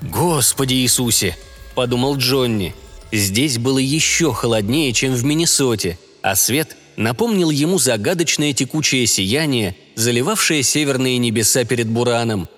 «Господи 0.00 0.74
Иисусе!»– 0.74 1.36
подумал 1.74 2.16
Джонни. 2.16 2.74
Здесь 3.12 3.58
было 3.58 3.78
еще 3.78 4.32
холоднее, 4.32 4.92
чем 4.92 5.14
в 5.14 5.24
Миннесоте, 5.24 5.98
а 6.26 6.34
свет 6.34 6.76
напомнил 6.96 7.50
ему 7.50 7.78
загадочное 7.78 8.52
текучее 8.52 9.06
сияние, 9.06 9.76
заливавшее 9.94 10.64
северные 10.64 11.18
небеса 11.18 11.62
перед 11.62 11.86
Бураном. 11.86 12.48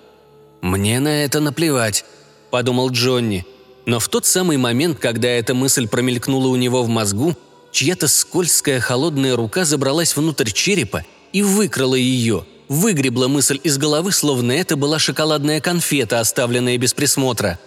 «Мне 0.62 1.00
на 1.00 1.22
это 1.22 1.40
наплевать»,– 1.40 2.06
подумал 2.50 2.88
Джонни. 2.88 3.44
Но 3.84 4.00
в 4.00 4.08
тот 4.08 4.24
самый 4.24 4.56
момент, 4.56 4.98
когда 4.98 5.28
эта 5.28 5.52
мысль 5.52 5.86
промелькнула 5.86 6.48
у 6.48 6.56
него 6.56 6.82
в 6.82 6.88
мозгу, 6.88 7.36
чья-то 7.70 8.08
скользкая 8.08 8.80
холодная 8.80 9.36
рука 9.36 9.66
забралась 9.66 10.16
внутрь 10.16 10.50
черепа 10.50 11.04
и 11.34 11.42
выкрала 11.42 11.94
ее, 11.94 12.46
выгребла 12.68 13.28
мысль 13.28 13.60
из 13.62 13.76
головы, 13.76 14.12
словно 14.12 14.52
это 14.52 14.76
была 14.76 14.98
шоколадная 14.98 15.60
конфета, 15.60 16.20
оставленная 16.20 16.78
без 16.78 16.94
присмотра. 16.94 17.60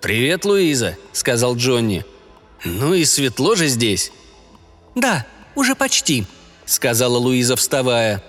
«Привет, 0.00 0.46
Луиза»,– 0.46 0.96
сказал 1.12 1.56
Джонни. 1.56 2.06
«Ну 2.64 2.94
и 2.94 3.04
светло 3.04 3.54
же 3.54 3.68
здесь». 3.68 4.12
«Да», 4.96 5.24
уже 5.56 5.74
почти»,— 5.74 6.26
сказала 6.66 7.16
Луиза, 7.18 7.56
вставая. 7.56 8.22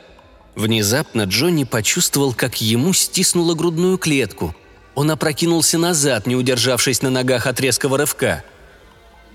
Внезапно 0.55 1.23
Джонни 1.23 1.65
почувствовал, 1.65 2.33
как 2.33 2.61
ему 2.61 2.93
стиснуло 2.93 3.53
грудную 3.53 3.97
клетку. 3.97 4.55
Он 4.95 5.11
опрокинулся 5.11 5.77
назад, 5.77 6.25
не 6.25 6.35
удержавшись 6.35 7.03
на 7.03 7.11
ногах 7.11 7.45
от 7.45 7.59
резкого 7.59 7.99
рывка. 7.99 8.43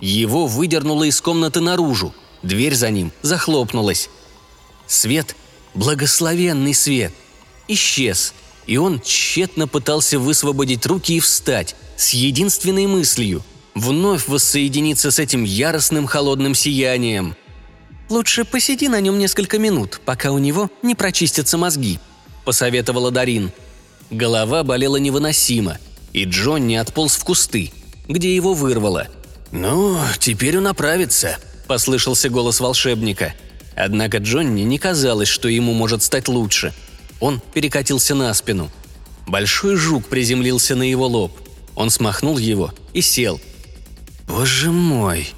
Его 0.01 0.47
выдернуло 0.47 1.05
из 1.05 1.21
комнаты 1.21 1.61
наружу. 1.61 2.13
Дверь 2.43 2.75
за 2.75 2.91
ним 2.91 3.13
захлопнулась. 3.23 4.11
Свет, 4.89 5.37
благословенный 5.75 6.75
свет, 6.75 7.13
исчез, 7.69 8.35
и 8.67 8.79
он 8.79 9.01
тщетно 9.01 9.69
пытался 9.69 10.19
высвободить 10.19 10.85
руки 10.87 11.17
и 11.17 11.21
встать 11.21 11.77
с 11.97 12.11
единственной 12.11 12.87
мыслью– 12.87 13.45
вновь 13.75 14.29
воссоединиться 14.29 15.11
с 15.11 15.19
этим 15.19 15.45
яростным 15.45 16.07
холодным 16.07 16.55
сиянием. 16.55 17.37
«Лучше 18.09 18.45
посиди 18.45 18.89
на 18.89 19.01
нем 19.01 19.19
несколько 19.19 19.59
минут, 19.59 20.01
пока 20.05 20.33
у 20.33 20.39
него 20.39 20.71
не 20.83 20.95
прочистятся 20.95 21.57
мозги»,– 21.57 21.99
посоветовала 22.45 23.11
Дарин. 23.11 23.53
Голова 24.11 24.63
болела 24.63 24.97
невыносимо, 24.97 25.79
и 26.13 26.25
Джон 26.25 26.71
отполз 26.77 27.17
в 27.17 27.25
кусты, 27.25 27.73
где 28.09 28.35
его 28.35 28.53
вырвало. 28.53 29.09
«Ну, 29.51 29.99
теперь 30.19 30.59
он 30.59 30.67
оправится»,– 30.67 31.39
послышался 31.67 32.29
голос 32.29 32.61
волшебника. 32.61 33.35
Однако 33.75 34.19
Джонни 34.19 34.63
не 34.63 34.79
казалось, 34.79 35.29
что 35.29 35.49
ему 35.49 35.73
может 35.73 36.03
стать 36.03 36.29
лучше. 36.29 36.75
Он 37.21 37.41
перекатился 37.55 38.15
на 38.15 38.35
спину. 38.35 38.71
Большой 39.27 39.77
жук 39.77 40.07
приземлился 40.07 40.75
на 40.75 40.83
его 40.83 41.07
лоб. 41.07 41.33
Он 41.75 41.89
смахнул 41.89 42.37
его 42.37 42.75
и 42.93 43.01
сел. 43.01 43.41
«Боже 44.27 44.71
мой!» 44.71 45.33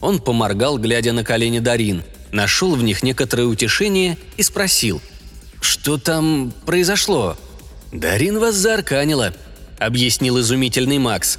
Он 0.00 0.18
поморгал, 0.18 0.78
глядя 0.78 1.12
на 1.12 1.24
колени 1.24 1.60
Дарин, 1.60 2.02
нашел 2.30 2.74
в 2.74 2.82
них 2.82 3.02
некоторое 3.02 3.44
утешение 3.44 4.18
и 4.36 4.42
спросил. 4.42 5.00
«Что 5.60 5.98
там 5.98 6.52
произошло?» 6.66 7.36
«Дарин 7.92 8.38
вас 8.38 8.54
заарканила»,— 8.54 9.34
объяснил 9.78 10.40
изумительный 10.40 10.98
Макс. 10.98 11.38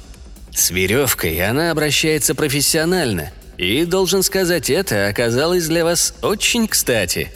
«С 0.54 0.70
веревкой 0.70 1.38
она 1.46 1.70
обращается 1.70 2.34
профессионально, 2.34 3.30
и, 3.58 3.84
должен 3.84 4.22
сказать, 4.22 4.70
это 4.70 5.08
оказалось 5.08 5.66
для 5.66 5.84
вас 5.84 6.14
очень 6.22 6.66
кстати. 6.66 7.32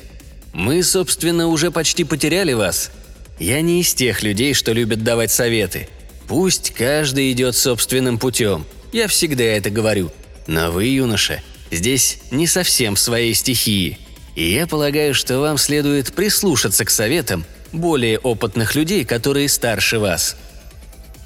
Мы, 0.53 0.83
собственно, 0.83 1.46
уже 1.46 1.70
почти 1.70 2.05
потеряли 2.05 2.53
вас. 2.53 2.90
Я 3.38 3.61
не 3.62 3.81
из 3.81 3.94
тех 3.94 4.22
людей, 4.22 4.53
что 4.53 4.72
любят 4.72 5.03
давать 5.03 5.31
советы. 5.31 5.88
Пусть 6.29 6.70
каждый 6.70 7.33
идет 7.33 7.57
собственным 7.57 8.18
путем. 8.18 8.66
Я 8.92 9.09
всегда 9.09 9.44
это 9.44 9.70
говорю. 9.70 10.11
Но 10.46 10.70
вы, 10.70 10.87
юноша, 10.87 11.42
здесь 11.70 12.18
не 12.31 12.46
совсем 12.46 12.94
в 12.96 13.00
своей 13.00 13.35
стихии. 13.35 13.98
И 14.35 14.53
я 14.53 14.66
полагаю, 14.66 15.14
что 15.14 15.38
вам 15.40 15.59
следует 15.59 16.12
прислушаться 16.12 16.85
к 16.85 16.90
советам 16.90 17.44
более 17.72 18.18
опытных 18.18 18.74
людей, 18.74 19.05
которые 19.05 19.48
старше 19.48 19.98
вас». 19.98 20.37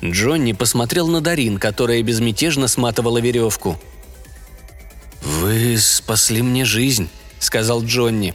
Джонни 0.03 0.53
посмотрел 0.53 1.09
на 1.09 1.23
Дарин, 1.23 1.57
которая 1.59 2.03
безмятежно 2.03 2.69
сматывала 2.69 3.19
веревку– 3.19 3.81
«Вы 5.25 5.79
спасли 5.79 6.43
мне 6.43 6.65
жизнь»,— 6.65 7.09
сказал 7.39 7.83
Джонни. 7.83 8.35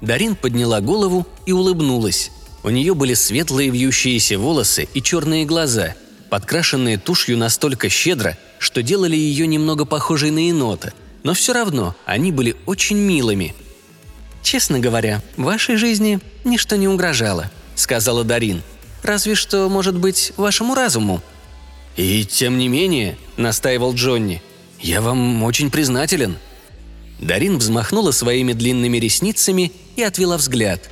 Дарин 0.00 0.36
подняла 0.36 0.80
голову 0.80 1.26
и 1.44 1.52
улыбнулась. 1.52 2.30
У 2.62 2.70
нее 2.70 2.94
были 2.94 3.14
светлые 3.14 3.70
вьющиеся 3.70 4.38
волосы 4.38 4.88
и 4.94 5.02
черные 5.02 5.44
глаза, 5.44 5.94
подкрашенные 6.32 6.96
тушью 6.96 7.36
настолько 7.36 7.90
щедро, 7.90 8.38
что 8.58 8.82
делали 8.82 9.14
ее 9.14 9.46
немного 9.46 9.84
похожей 9.84 10.30
на 10.30 10.48
енота, 10.48 10.94
но 11.24 11.34
все 11.34 11.52
равно 11.52 11.94
они 12.06 12.32
были 12.32 12.56
очень 12.64 12.96
милыми. 12.96 13.54
«Честно 14.42 14.78
говоря, 14.78 15.20
вашей 15.36 15.76
жизни 15.76 16.20
ничто 16.44 16.76
не 16.76 16.88
угрожало»,— 16.88 17.50
сказала 17.74 18.24
Дарин. 18.24 18.62
«Разве 19.02 19.34
что, 19.34 19.68
может 19.68 19.98
быть, 19.98 20.32
вашему 20.38 20.74
разуму». 20.74 21.20
«И 21.98 22.24
тем 22.24 22.56
не 22.56 22.68
менее»,— 22.68 23.18
настаивал 23.36 23.92
Джонни,— 23.92 24.42
«Я 24.80 25.02
вам 25.02 25.42
очень 25.42 25.70
признателен». 25.70 26.38
Дарин 27.20 27.58
взмахнула 27.58 28.10
своими 28.10 28.54
длинными 28.54 28.96
ресницами 28.96 29.70
и 29.96 30.02
отвела 30.02 30.38
взгляд. 30.38 30.88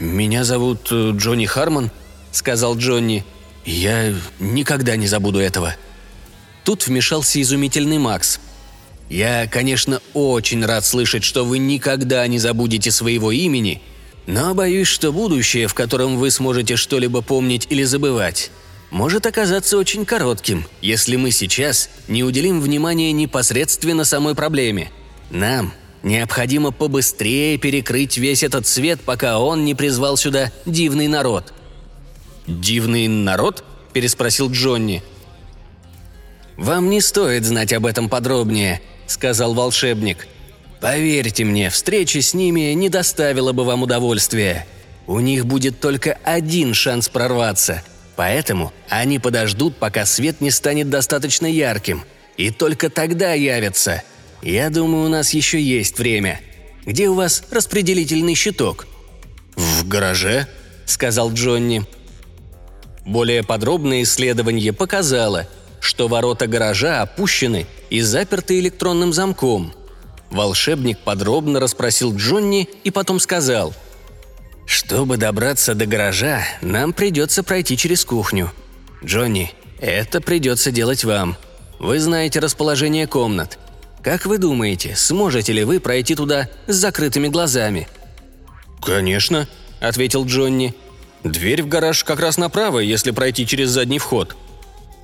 «Меня 0.00 0.44
зовут 0.44 0.88
э, 0.90 1.12
Джонни 1.14 1.44
Хармон»,— 1.44 1.90
сказал 2.32 2.78
Джонни. 2.78 3.22
«Я 3.66 4.14
никогда 4.38 4.96
не 4.96 5.08
забуду 5.08 5.40
этого». 5.40 5.74
Тут 6.64 6.86
вмешался 6.86 7.42
изумительный 7.42 7.98
Макс. 7.98 8.40
«Я, 9.10 9.46
конечно, 9.48 10.00
очень 10.14 10.64
рад 10.64 10.84
слышать, 10.84 11.24
что 11.24 11.44
вы 11.44 11.58
никогда 11.58 12.26
не 12.28 12.38
забудете 12.38 12.90
своего 12.90 13.32
имени, 13.32 13.82
но 14.26 14.54
боюсь, 14.54 14.88
что 14.88 15.12
будущее, 15.12 15.66
в 15.68 15.74
котором 15.74 16.16
вы 16.16 16.30
сможете 16.30 16.76
что-либо 16.76 17.22
помнить 17.22 17.66
или 17.68 17.82
забывать, 17.82 18.50
может 18.90 19.26
оказаться 19.26 19.76
очень 19.78 20.04
коротким, 20.04 20.64
если 20.80 21.16
мы 21.16 21.32
сейчас 21.32 21.90
не 22.08 22.22
уделим 22.22 22.60
внимания 22.60 23.12
непосредственно 23.12 24.04
самой 24.04 24.36
проблеме. 24.36 24.90
Нам 25.30 25.72
необходимо 26.04 26.70
побыстрее 26.70 27.58
перекрыть 27.58 28.16
весь 28.16 28.44
этот 28.44 28.66
свет, 28.66 29.00
пока 29.00 29.40
он 29.40 29.64
не 29.64 29.74
призвал 29.74 30.16
сюда 30.16 30.52
дивный 30.66 31.08
народ». 31.08 31.52
«Дивный 32.46 33.08
народ?»– 33.08 33.64
переспросил 33.92 34.50
Джонни. 34.50 35.02
«Вам 36.56 36.90
не 36.90 37.00
стоит 37.00 37.44
знать 37.44 37.72
об 37.72 37.86
этом 37.86 38.08
подробнее»,– 38.08 38.80
сказал 39.06 39.54
волшебник. 39.54 40.26
«Поверьте 40.80 41.44
мне, 41.44 41.70
встреча 41.70 42.20
с 42.22 42.34
ними 42.34 42.72
не 42.72 42.88
доставила 42.88 43.52
бы 43.52 43.64
вам 43.64 43.82
удовольствия. 43.82 44.66
У 45.06 45.20
них 45.20 45.46
будет 45.46 45.80
только 45.80 46.18
один 46.24 46.74
шанс 46.74 47.08
прорваться– 47.08 47.82
Поэтому 48.16 48.72
они 48.88 49.18
подождут, 49.18 49.76
пока 49.76 50.06
свет 50.06 50.40
не 50.40 50.50
станет 50.50 50.88
достаточно 50.88 51.46
ярким, 51.46 52.02
и 52.38 52.50
только 52.50 52.88
тогда 52.88 53.34
явятся. 53.34 54.02
Я 54.42 54.70
думаю, 54.70 55.04
у 55.04 55.08
нас 55.08 55.34
еще 55.34 55.60
есть 55.60 55.98
время. 55.98 56.40
Где 56.86 57.08
у 57.08 57.14
вас 57.14 57.44
распределительный 57.50 58.34
щиток?» 58.34 58.86
«В 59.54 59.86
гараже»,— 59.86 60.48
сказал 60.86 61.32
Джонни. 61.32 61.84
Более 63.06 63.42
подробное 63.42 64.02
исследование 64.02 64.74
показало, 64.74 65.46
что 65.80 66.08
ворота 66.08 66.46
гаража 66.46 67.00
опущены 67.00 67.66
и 67.88 68.02
заперты 68.02 68.58
электронным 68.58 69.14
замком. 69.14 69.72
Волшебник 70.30 70.98
подробно 70.98 71.60
расспросил 71.60 72.14
Джонни 72.14 72.68
и 72.84 72.90
потом 72.90 73.20
сказал– 73.20 73.72
чтобы 74.66 75.16
добраться 75.16 75.74
до 75.74 75.86
гаража, 75.86 76.44
нам 76.60 76.92
придется 76.92 77.42
пройти 77.42 77.76
через 77.76 78.04
кухню. 78.04 78.52
Джонни, 79.02 79.54
это 79.78 80.20
придется 80.20 80.72
делать 80.72 81.04
вам. 81.04 81.36
Вы 81.78 82.00
знаете 82.00 82.40
расположение 82.40 83.06
комнат. 83.06 83.58
Как 84.02 84.26
вы 84.26 84.38
думаете, 84.38 84.94
сможете 84.96 85.52
ли 85.52 85.64
вы 85.64 85.80
пройти 85.80 86.14
туда 86.14 86.48
с 86.66 86.74
закрытыми 86.74 87.28
глазами?» 87.28 87.88
«Конечно»,— 88.82 89.48
ответил 89.80 90.26
Джонни. 90.26 90.74
«Дверь 91.24 91.62
в 91.62 91.68
гараж 91.68 92.04
как 92.04 92.20
раз 92.20 92.36
направо, 92.38 92.78
если 92.80 93.10
пройти 93.10 93.46
через 93.46 93.70
задний 93.70 93.98
вход». 93.98 94.36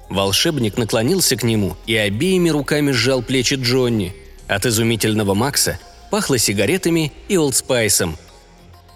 Волшебник 0.09 0.77
наклонился 0.77 1.37
к 1.37 1.43
нему 1.43 1.77
и 1.87 1.97
обеими 1.97 2.51
руками 2.51 2.93
сжал 2.93 3.23
плечи 3.23 3.55
Джонни. 3.55 4.15
От 4.47 4.67
изумительного 4.67 5.35
Макса 5.35 5.79
пахло 6.11 6.37
сигаретами 6.37 7.13
и 7.29 7.37
олдспайсом— 7.39 8.19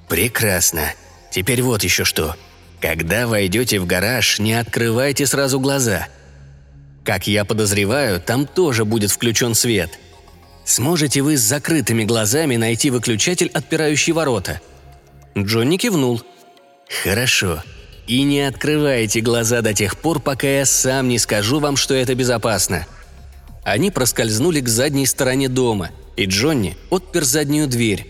«Прекрасно. 0.08 0.94
Теперь 1.30 1.62
вот 1.62 1.82
еще 1.82 2.04
что. 2.04 2.36
Когда 2.80 3.26
войдете 3.26 3.80
в 3.80 3.86
гараж, 3.86 4.38
не 4.38 4.54
открывайте 4.54 5.26
сразу 5.26 5.58
глаза. 5.58 6.06
Как 7.04 7.26
я 7.26 7.44
подозреваю, 7.44 8.20
там 8.20 8.46
тоже 8.46 8.84
будет 8.84 9.10
включен 9.10 9.54
свет. 9.54 9.98
Сможете 10.64 11.22
вы 11.22 11.36
с 11.36 11.40
закрытыми 11.40 12.04
глазами 12.04 12.56
найти 12.56 12.90
выключатель, 12.90 13.50
отпирающий 13.52 14.12
ворота?» 14.12 14.60
Джонни 15.36 15.76
кивнул. 15.76 16.22
«Хорошо. 16.88 17.62
И 18.06 18.22
не 18.22 18.42
открывайте 18.42 19.20
глаза 19.20 19.62
до 19.62 19.74
тех 19.74 19.96
пор, 19.96 20.20
пока 20.20 20.46
я 20.46 20.64
сам 20.64 21.08
не 21.08 21.18
скажу 21.18 21.58
вам, 21.58 21.76
что 21.76 21.94
это 21.94 22.14
безопасно». 22.14 22.86
Они 23.64 23.90
проскользнули 23.90 24.60
к 24.60 24.68
задней 24.68 25.06
стороне 25.06 25.48
дома, 25.48 25.90
и 26.16 26.26
Джонни 26.26 26.76
отпер 26.88 27.24
заднюю 27.24 27.66
дверь. 27.66 28.06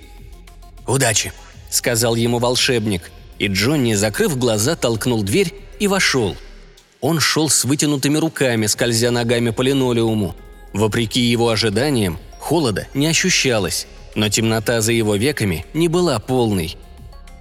«Удачи!»— 0.87 1.33
сказал 1.71 2.15
ему 2.15 2.39
волшебник, 2.39 3.11
и 3.39 3.47
Джонни, 3.47 3.95
закрыв 3.95 4.37
глаза, 4.37 4.77
толкнул 4.77 5.23
дверь 5.23 5.55
и 5.79 5.89
вошел. 5.89 6.37
Он 7.01 7.21
шел 7.21 7.49
с 7.49 7.65
вытянутыми 7.65 8.19
руками, 8.19 8.67
скользя 8.67 9.11
ногами 9.11 9.51
по 9.51 9.63
линолеуму. 9.63 10.37
Вопреки 10.75 11.21
его 11.21 11.49
ожиданиям, 11.49 12.19
холода 12.39 12.87
не 12.93 13.07
ощущалось, 13.07 13.87
но 14.15 14.29
темнота 14.29 14.83
за 14.83 14.93
его 14.93 15.17
веками 15.17 15.65
не 15.73 15.89
была 15.89 16.19
полной. 16.19 16.77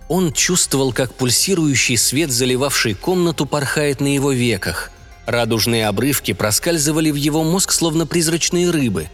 Он 0.08 0.32
чувствовал, 0.32 0.94
как 0.94 1.13
пульсирующий 1.15 1.98
свет, 1.98 2.32
заливавший 2.32 2.94
комнату, 2.94 3.46
порхает 3.46 4.02
на 4.02 4.13
его 4.13 4.32
веках. 4.32 4.91
Радужные 5.26 5.88
обрывки 5.88 6.34
проскальзывали 6.34 7.10
в 7.10 7.15
его 7.15 7.44
мозг, 7.44 7.72
словно 7.72 8.06
призрачные 8.06 8.70
рыбы. 8.70 9.10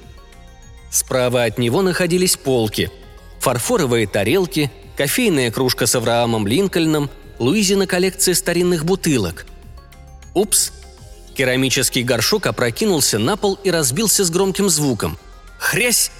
Справа 0.89 1.45
от 1.45 1.57
него 1.57 1.81
находились 1.81 2.35
полки, 2.35 2.91
фарфоровые 3.39 4.07
тарелки, 4.07 4.69
кофейная 4.97 5.49
кружка 5.51 5.85
с 5.85 5.95
Авраамом 5.95 6.45
Линкольном, 6.45 7.09
Луизина 7.39 7.87
коллекция 7.87 8.35
старинных 8.35 8.85
бутылок. 8.85 9.45
Упс! 10.33 10.73
Керамический 11.33 12.03
горшок 12.03 12.45
опрокинулся 12.45 13.17
на 13.17 13.37
пол 13.37 13.57
и 13.63 13.71
разбился 13.71 14.25
с 14.25 14.29
громким 14.29 14.69
звуком. 14.69 15.17
Хрясь! 15.57 16.11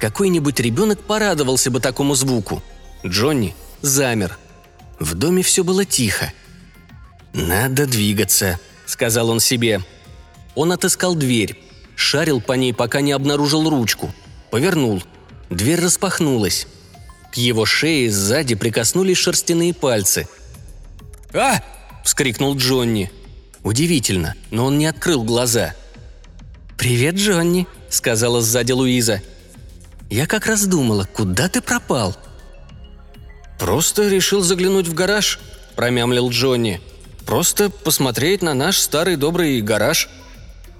Какой-нибудь 0.00 0.58
ребенок 0.58 1.00
порадовался 1.00 1.70
бы 1.70 1.80
такому 1.80 2.14
звуку. 2.14 2.62
Джонни 3.06 3.54
замер. 3.82 4.38
В 4.98 5.14
доме 5.14 5.42
все 5.42 5.64
было 5.64 5.84
тихо. 5.84 6.32
«Надо 7.32 7.86
двигаться»,— 7.86 8.58
сказал 8.86 9.30
он 9.30 9.40
себе. 9.40 9.80
Он 10.54 10.72
отыскал 10.72 11.14
дверь, 11.14 11.60
шарил 11.94 12.40
по 12.40 12.54
ней, 12.54 12.74
пока 12.74 13.00
не 13.00 13.12
обнаружил 13.12 13.68
ручку. 13.68 14.12
Повернул. 14.50 15.02
Дверь 15.50 15.80
распахнулась. 15.80 16.66
К 17.32 17.36
его 17.36 17.64
шее 17.64 18.10
сзади 18.10 18.54
прикоснулись 18.54 19.18
шерстяные 19.18 19.74
пальцы. 19.74 20.26
«А!»– 21.32 21.62
вскрикнул 22.04 22.56
Джонни. 22.56 23.10
Удивительно, 23.62 24.34
но 24.50 24.66
он 24.66 24.78
не 24.78 24.86
открыл 24.86 25.22
глаза. 25.22 25.74
«Привет, 26.76 27.16
Джонни»,– 27.16 27.66
сказала 27.90 28.40
сзади 28.40 28.72
Луиза. 28.72 29.20
«Я 30.10 30.26
как 30.26 30.46
раз 30.46 30.66
думала, 30.66 31.06
куда 31.12 31.48
ты 31.48 31.60
пропал?» 31.60 32.16
«Просто 33.58 34.08
решил 34.08 34.42
заглянуть 34.42 34.86
в 34.86 34.94
гараж»,– 34.94 35.40
промямлил 35.76 36.30
Джонни. 36.30 36.80
«Просто 37.26 37.70
посмотреть 37.70 38.42
на 38.42 38.54
наш 38.54 38.78
старый 38.78 39.16
добрый 39.16 39.60
гараж». 39.60 40.08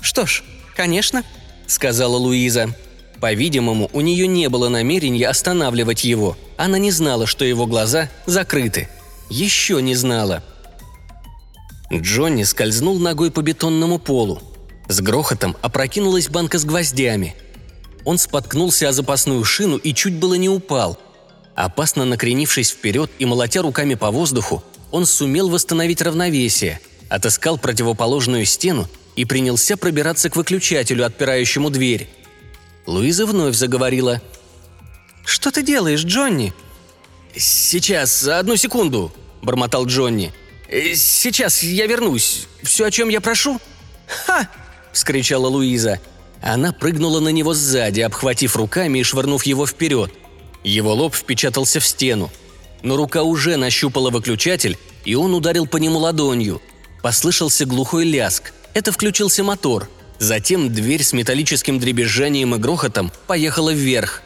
«Что 0.00 0.26
ж, 0.26 0.44
конечно»,– 0.76 1.24
сказала 1.66 2.16
Луиза. 2.16 2.74
По-видимому, 3.20 3.90
у 3.92 4.00
нее 4.00 4.28
не 4.28 4.48
было 4.48 4.68
намерения 4.68 5.26
останавливать 5.26 6.04
его. 6.04 6.36
Она 6.56 6.78
не 6.78 6.92
знала, 6.92 7.26
что 7.26 7.44
его 7.44 7.66
глаза 7.66 8.08
закрыты. 8.26 8.88
Еще 9.28 9.82
не 9.82 9.96
знала. 9.96 10.44
Джонни 11.92 12.44
скользнул 12.44 12.98
ногой 12.98 13.30
по 13.30 13.42
бетонному 13.42 13.98
полу. 13.98 14.40
С 14.88 15.00
грохотом 15.00 15.56
опрокинулась 15.62 16.28
банка 16.28 16.58
с 16.58 16.64
гвоздями. 16.64 17.34
Он 18.04 18.18
споткнулся 18.18 18.88
о 18.88 18.92
запасную 18.92 19.42
шину 19.44 19.76
и 19.78 19.92
чуть 19.92 20.14
было 20.14 20.34
не 20.34 20.48
упал. 20.48 20.98
Опасно 21.58 22.04
накренившись 22.04 22.70
вперед 22.70 23.10
и 23.18 23.24
молотя 23.24 23.62
руками 23.62 23.94
по 23.94 24.12
воздуху, 24.12 24.62
он 24.92 25.06
сумел 25.06 25.48
восстановить 25.48 26.00
равновесие, 26.00 26.78
отыскал 27.08 27.58
противоположную 27.58 28.44
стену 28.44 28.88
и 29.16 29.24
принялся 29.24 29.76
пробираться 29.76 30.30
к 30.30 30.36
выключателю, 30.36 31.04
отпирающему 31.04 31.70
дверь. 31.70 32.08
Луиза 32.86 33.26
вновь 33.26 33.56
заговорила. 33.56 34.22
«Что 35.24 35.50
ты 35.50 35.64
делаешь, 35.64 36.04
Джонни?» 36.04 36.54
«Сейчас, 37.34 38.28
одну 38.28 38.54
секунду»,– 38.54 39.12
бормотал 39.42 39.84
Джонни. 39.84 40.32
«Сейчас 40.94 41.64
я 41.64 41.88
вернусь. 41.88 42.46
Все, 42.62 42.84
о 42.84 42.90
чем 42.92 43.08
я 43.08 43.20
прошу?» 43.20 43.60
«Ха!»– 44.06 44.48
вскричала 44.92 45.48
Луиза. 45.48 46.00
Она 46.40 46.70
прыгнула 46.70 47.18
на 47.18 47.30
него 47.30 47.52
сзади, 47.52 48.02
обхватив 48.02 48.54
руками 48.54 49.00
и 49.00 49.02
швырнув 49.02 49.42
его 49.42 49.66
вперед. 49.66 50.12
Его 50.68 50.94
лоб 50.94 51.14
впечатался 51.14 51.80
в 51.80 51.86
стену. 51.86 52.30
Но 52.82 52.96
рука 52.96 53.22
уже 53.22 53.56
нащупала 53.56 54.10
выключатель, 54.10 54.78
и 55.04 55.14
он 55.14 55.34
ударил 55.34 55.66
по 55.66 55.78
нему 55.78 55.98
ладонью. 55.98 56.62
Послышался 57.02 57.64
глухой 57.64 58.04
ляск. 58.04 58.52
Это 58.74 58.92
включился 58.92 59.42
мотор– 59.42 59.88
Затем 60.18 60.72
дверь 60.72 61.02
с 61.02 61.12
металлическим 61.12 61.78
дребезжанием 61.78 62.54
и 62.54 62.58
грохотом 62.58 63.12
поехала 63.26 63.70
вверх. 63.70 64.22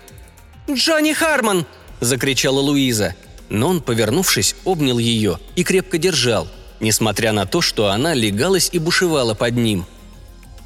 «Джонни 0.71 1.13
Харман!»– 1.13 1.67
закричала 2.01 2.61
Луиза. 2.61 3.15
Но 3.51 3.69
он, 3.69 3.83
повернувшись, 3.83 4.55
обнял 4.65 4.99
ее 4.99 5.39
и 5.57 5.65
крепко 5.65 5.99
держал, 5.99 6.49
несмотря 6.81 7.33
на 7.33 7.45
то, 7.45 7.61
что 7.61 7.89
она 7.89 8.15
легалась 8.15 8.71
и 8.73 8.79
бушевала 8.79 9.35
под 9.35 9.57
ним. 9.57 9.85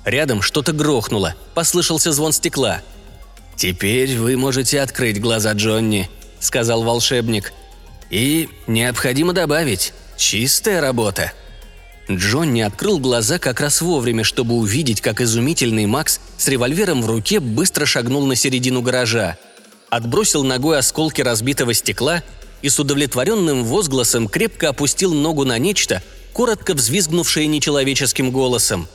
Рядом 0.04 0.40
что-то 0.40 0.72
грохнуло, 0.72 1.34
послышался 1.54 2.12
звон 2.12 2.32
стекла. 2.32 2.82
«Теперь 3.56 4.18
вы 4.18 4.36
можете 4.36 4.80
открыть 4.80 5.18
глаза 5.18 5.52
Джонни»,– 5.52 6.10
сказал 6.40 6.82
волшебник. 6.82 7.54
«И 8.10 8.50
необходимо 8.66 9.32
добавить, 9.32 9.94
чистая 10.18 10.82
работа». 10.82 11.32
Джонни 12.10 12.60
открыл 12.60 12.98
глаза 12.98 13.38
как 13.38 13.60
раз 13.60 13.80
вовремя, 13.80 14.22
чтобы 14.22 14.54
увидеть, 14.54 15.00
как 15.00 15.20
изумительный 15.20 15.86
Макс 15.86 16.20
с 16.36 16.46
револьвером 16.46 17.02
в 17.02 17.06
руке 17.06 17.40
быстро 17.40 17.86
шагнул 17.86 18.26
на 18.26 18.36
середину 18.36 18.82
гаража. 18.82 19.38
Отбросил 19.88 20.44
ногой 20.44 20.78
осколки 20.78 21.22
разбитого 21.22 21.74
стекла 21.74 22.22
и 22.62 22.68
с 22.68 22.78
удовлетворенным 22.78 23.64
возгласом 23.64 24.28
крепко 24.28 24.68
опустил 24.68 25.14
ногу 25.14 25.44
на 25.44 25.58
нечто, 25.58 26.02
коротко 26.32 26.74
взвизгнувшее 26.74 27.46
нечеловеческим 27.48 28.30
голосом. 28.30 28.86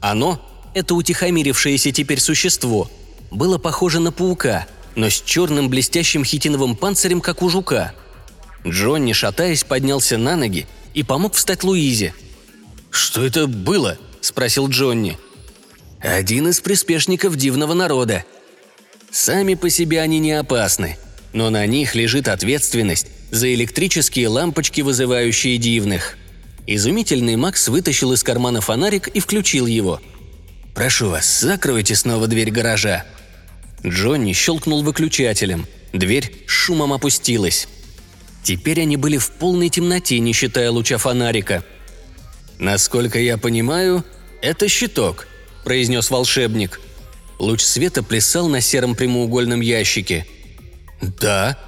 Оно, 0.00 0.40
это 0.74 0.94
утихомирившееся 0.94 1.90
теперь 1.90 2.20
существо, 2.20 2.90
было 3.32 3.58
похоже 3.58 3.98
на 3.98 4.12
паука, 4.12 4.66
но 4.94 5.10
с 5.10 5.20
черным 5.20 5.68
блестящим 5.68 6.24
хитиновым 6.24 6.76
панцирем, 6.76 7.20
как 7.20 7.42
у 7.42 7.48
жука. 7.48 7.94
Джонни, 8.64 9.12
шатаясь, 9.12 9.64
поднялся 9.64 10.18
на 10.18 10.36
ноги 10.36 10.66
и 10.94 11.02
помог 11.02 11.34
встать 11.34 11.64
Луизе– 11.64 12.14
«Что 12.92 13.24
это 13.24 13.46
было?»– 13.46 13.96
спросил 14.20 14.68
Джонни. 14.68 15.18
«Один 15.98 16.48
из 16.48 16.60
приспешников 16.60 17.36
дивного 17.36 17.72
народа. 17.72 18.24
Сами 19.10 19.54
по 19.54 19.70
себе 19.70 20.00
они 20.02 20.18
не 20.18 20.32
опасны, 20.32 20.98
но 21.32 21.48
на 21.48 21.66
них 21.66 21.94
лежит 21.94 22.28
ответственность 22.28 23.06
за 23.30 23.52
электрические 23.54 24.28
лампочки, 24.28 24.82
вызывающие 24.82 25.56
дивных». 25.56 26.18
Изумительный 26.66 27.34
Макс 27.34 27.66
вытащил 27.68 28.12
из 28.12 28.22
кармана 28.22 28.60
фонарик 28.60 29.08
и 29.08 29.20
включил 29.20 29.66
его. 29.66 30.00
«Прошу 30.74 31.08
вас, 31.08 31.40
закройте 31.40 31.96
снова 31.96 32.28
дверь 32.28 32.50
гаража». 32.50 33.04
Джонни 33.84 34.32
щелкнул 34.32 34.82
выключателем. 34.82 35.66
Дверь 35.92 36.32
шумом 36.46 36.92
опустилась. 36.92 37.68
Теперь 38.42 38.80
они 38.80 38.96
были 38.96 39.18
в 39.18 39.30
полной 39.30 39.68
темноте, 39.68 40.18
не 40.18 40.32
считая 40.32 40.70
луча 40.70 40.98
фонарика– 40.98 41.64
«Насколько 42.62 43.18
я 43.18 43.38
понимаю, 43.38 44.04
это 44.40 44.68
щиток»,– 44.68 45.26
произнес 45.64 46.10
волшебник. 46.10 46.80
Луч 47.40 47.60
света 47.60 48.04
плясал 48.04 48.48
на 48.48 48.60
сером 48.60 48.94
прямоугольном 48.94 49.60
ящике. 49.60 50.28
«Да». 51.00 51.58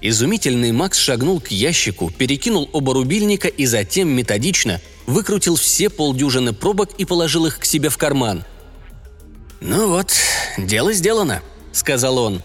Изумительный 0.00 0.70
Макс 0.70 0.98
шагнул 0.98 1.40
к 1.40 1.48
ящику, 1.48 2.12
перекинул 2.16 2.70
оба 2.72 2.94
рубильника 2.94 3.48
и 3.48 3.66
затем 3.66 4.08
методично 4.08 4.80
выкрутил 5.06 5.56
все 5.56 5.90
полдюжины 5.90 6.52
пробок 6.52 6.90
и 6.96 7.04
положил 7.04 7.46
их 7.46 7.58
к 7.58 7.64
себе 7.64 7.88
в 7.88 7.98
карман. 7.98 8.44
«Ну 9.64 9.88
вот, 9.88 10.12
дело 10.56 10.92
сделано»,– 10.92 11.42
сказал 11.72 12.18
он. 12.18 12.42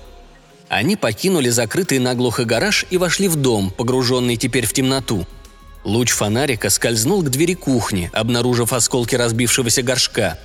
Они 0.70 0.96
покинули 0.96 1.50
закрытый 1.50 2.00
наглухо 2.00 2.46
гараж 2.46 2.86
и 2.90 2.98
вошли 2.98 3.28
в 3.28 3.36
дом, 3.36 3.70
погруженный 3.70 4.38
теперь 4.38 4.66
в 4.66 4.74
темноту– 4.74 5.28
Луч 5.84 6.12
фонарика 6.12 6.70
скользнул 6.70 7.24
к 7.24 7.30
двери 7.30 7.54
кухни, 7.54 8.10
обнаружив 8.14 8.74
осколки 8.74 9.16
разбившегося 9.16 9.82
горшка. 9.82 10.38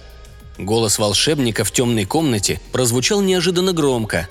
Голос 0.58 0.98
волшебника 0.98 1.64
в 1.64 1.72
темной 1.72 2.04
комнате 2.04 2.60
прозвучал 2.72 3.20
неожиданно 3.20 3.72
громко. 3.72 4.28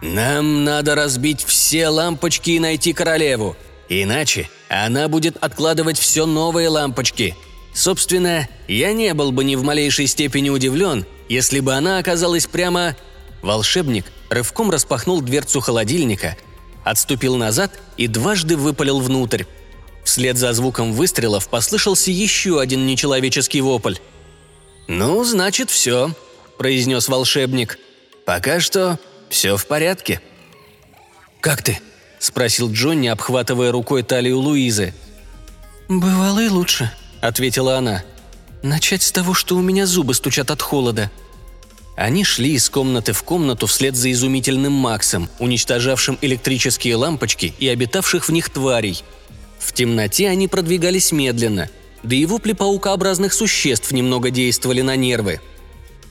«Нам 0.00 0.64
надо 0.64 0.94
разбить 0.94 1.44
все 1.44 1.88
лампочки 1.88 2.50
и 2.50 2.60
найти 2.60 2.92
королеву. 2.92 3.56
Иначе 3.88 4.48
она 4.68 5.08
будет 5.08 5.36
откладывать 5.36 5.98
все 5.98 6.26
новые 6.26 6.68
лампочки. 6.68 7.36
Собственно, 7.74 8.48
я 8.68 8.92
не 8.92 9.14
был 9.14 9.32
бы 9.32 9.44
ни 9.44 9.56
в 9.56 9.62
малейшей 9.62 10.06
степени 10.06 10.50
удивлен, 10.50 11.04
если 11.32 11.60
бы 11.60 11.72
она 11.74 11.98
оказалась 11.98 12.46
прямо...» 12.46 12.94
Волшебник 13.40 14.04
рывком 14.28 14.70
распахнул 14.70 15.20
дверцу 15.20 15.60
холодильника, 15.60 16.36
отступил 16.84 17.36
назад 17.36 17.72
и 17.96 18.06
дважды 18.06 18.56
выпалил 18.56 19.00
внутрь. 19.00 19.44
Вслед 20.04 20.36
за 20.36 20.52
звуком 20.52 20.92
выстрелов 20.92 21.48
послышался 21.48 22.10
еще 22.10 22.60
один 22.60 22.86
нечеловеческий 22.86 23.60
вопль. 23.60 23.96
«Ну, 24.88 25.24
значит, 25.24 25.70
все»,– 25.70 26.12
произнес 26.58 27.08
волшебник. 27.08 27.78
«Пока 28.26 28.60
что 28.60 28.98
все 29.30 29.56
в 29.56 29.66
порядке». 29.66 30.20
«Как 31.40 31.62
ты?»– 31.62 31.80
спросил 32.18 32.70
Джонни, 32.70 33.08
обхватывая 33.08 33.72
рукой 33.72 34.02
талию 34.02 34.38
Луизы. 34.38 34.94
«Бывало 35.88 36.40
и 36.40 36.48
лучше»,– 36.48 36.92
ответила 37.20 37.78
она. 37.78 38.04
«Начать 38.62 39.02
с 39.02 39.10
того, 39.10 39.34
что 39.34 39.56
у 39.56 39.62
меня 39.62 39.86
зубы 39.86 40.14
стучат 40.14 40.50
от 40.50 40.62
холода». 40.62 41.10
Они 42.02 42.24
шли 42.24 42.54
из 42.54 42.68
комнаты 42.68 43.12
в 43.12 43.22
комнату 43.22 43.66
вслед 43.66 43.96
за 43.96 44.10
изумительным 44.12 44.72
Максом, 44.72 45.28
уничтожавшим 45.38 46.18
электрические 46.20 46.96
лампочки 46.96 47.54
и 47.58 47.68
обитавших 47.68 48.28
в 48.28 48.32
них 48.32 48.50
тварей– 48.50 49.02
в 49.62 49.72
темноте 49.72 50.28
они 50.28 50.48
продвигались 50.48 51.12
медленно, 51.12 51.70
да 52.02 52.16
и 52.16 52.26
вопли 52.26 52.52
паукообразных 52.52 53.32
существ 53.32 53.92
немного 53.92 54.30
действовали 54.30 54.82
на 54.82 54.96
нервы. 54.96 55.40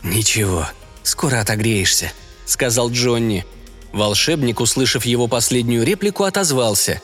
«Ничего, 0.03 0.67
скоро 1.03 1.41
отогреешься»,— 1.41 2.13
сказал 2.45 2.89
Джонни. 2.89 3.45
Волшебник, 3.91 4.61
услышав 4.61 5.05
его 5.05 5.27
последнюю 5.27 5.83
реплику, 5.83 6.23
отозвался. 6.23 7.01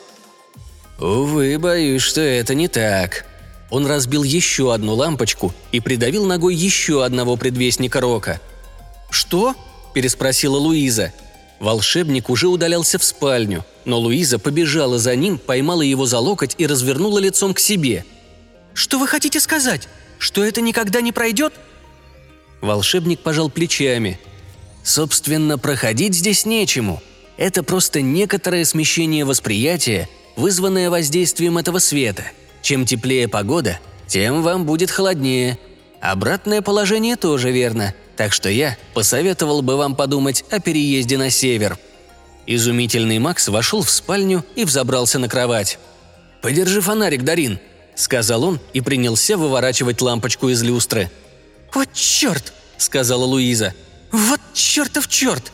«Увы, 0.98 1.58
боюсь, 1.58 2.02
что 2.02 2.22
это 2.22 2.54
не 2.54 2.66
так». 2.66 3.26
Он 3.70 3.86
разбил 3.86 4.22
еще 4.22 4.72
одну 4.72 4.94
лампочку 4.94 5.52
и 5.70 5.80
придавил 5.80 6.24
ногой 6.24 6.54
еще 6.54 7.04
одного 7.04 7.36
предвестника 7.36 8.00
рока. 8.00 8.40
«Что?»–– 9.10 9.54
переспросила 9.94 10.56
Луиза. 10.56 11.12
Волшебник 11.60 12.30
уже 12.30 12.48
удалялся 12.48 12.98
в 12.98 13.04
спальню, 13.04 13.64
но 13.84 13.98
Луиза 13.98 14.38
побежала 14.38 14.98
за 14.98 15.16
ним, 15.16 15.38
поймала 15.38 15.82
его 15.82 16.06
за 16.06 16.18
локоть 16.18 16.54
и 16.58 16.66
развернула 16.66 17.18
лицом 17.18 17.52
к 17.52 17.58
себе. 17.58 18.04
«Что 18.74 18.98
вы 18.98 19.08
хотите 19.08 19.40
сказать? 19.40 19.88
Что 20.18 20.44
это 20.44 20.60
никогда 20.60 21.00
не 21.00 21.12
пройдет?» 21.12 21.52
Волшебник 22.60 23.20
пожал 23.20 23.50
плечами. 23.50 24.20
«Собственно, 24.84 25.58
проходить 25.58 26.14
здесь 26.14 26.46
нечему. 26.46 27.02
Это 27.36 27.62
просто 27.62 28.02
некоторое 28.02 28.64
смещение 28.64 29.24
восприятия, 29.24 30.08
вызванное 30.36 30.90
воздействием 30.90 31.58
этого 31.58 31.78
света. 31.78 32.24
Чем 32.62 32.84
теплее 32.84 33.28
погода, 33.28 33.80
тем 34.06 34.42
вам 34.42 34.64
будет 34.64 34.90
холоднее. 34.90 35.58
Обратное 36.00 36.62
положение 36.62 37.16
тоже 37.16 37.50
верно, 37.50 37.94
так 38.18 38.32
что 38.32 38.50
я 38.50 38.76
посоветовал 38.94 39.62
бы 39.62 39.76
вам 39.76 39.94
подумать 39.94 40.44
о 40.50 40.58
переезде 40.58 41.16
на 41.16 41.30
север». 41.30 41.78
Изумительный 42.46 43.20
Макс 43.20 43.46
вошел 43.46 43.80
в 43.80 43.90
спальню 43.90 44.44
и 44.56 44.64
взобрался 44.64 45.20
на 45.20 45.28
кровать. 45.28 45.78
«Подержи 46.42 46.80
фонарик, 46.80 47.22
Дарин»,— 47.22 47.60
сказал 47.94 48.42
он 48.42 48.60
и 48.72 48.80
принялся 48.80 49.36
выворачивать 49.36 50.00
лампочку 50.00 50.48
из 50.48 50.62
люстры. 50.64 51.12
«Вот 51.72 51.92
черт!»— 51.92 52.52
сказала 52.76 53.24
Луиза. 53.24 53.72
«Вот 54.10 54.40
чертов 54.52 55.06
черт!» 55.06 55.52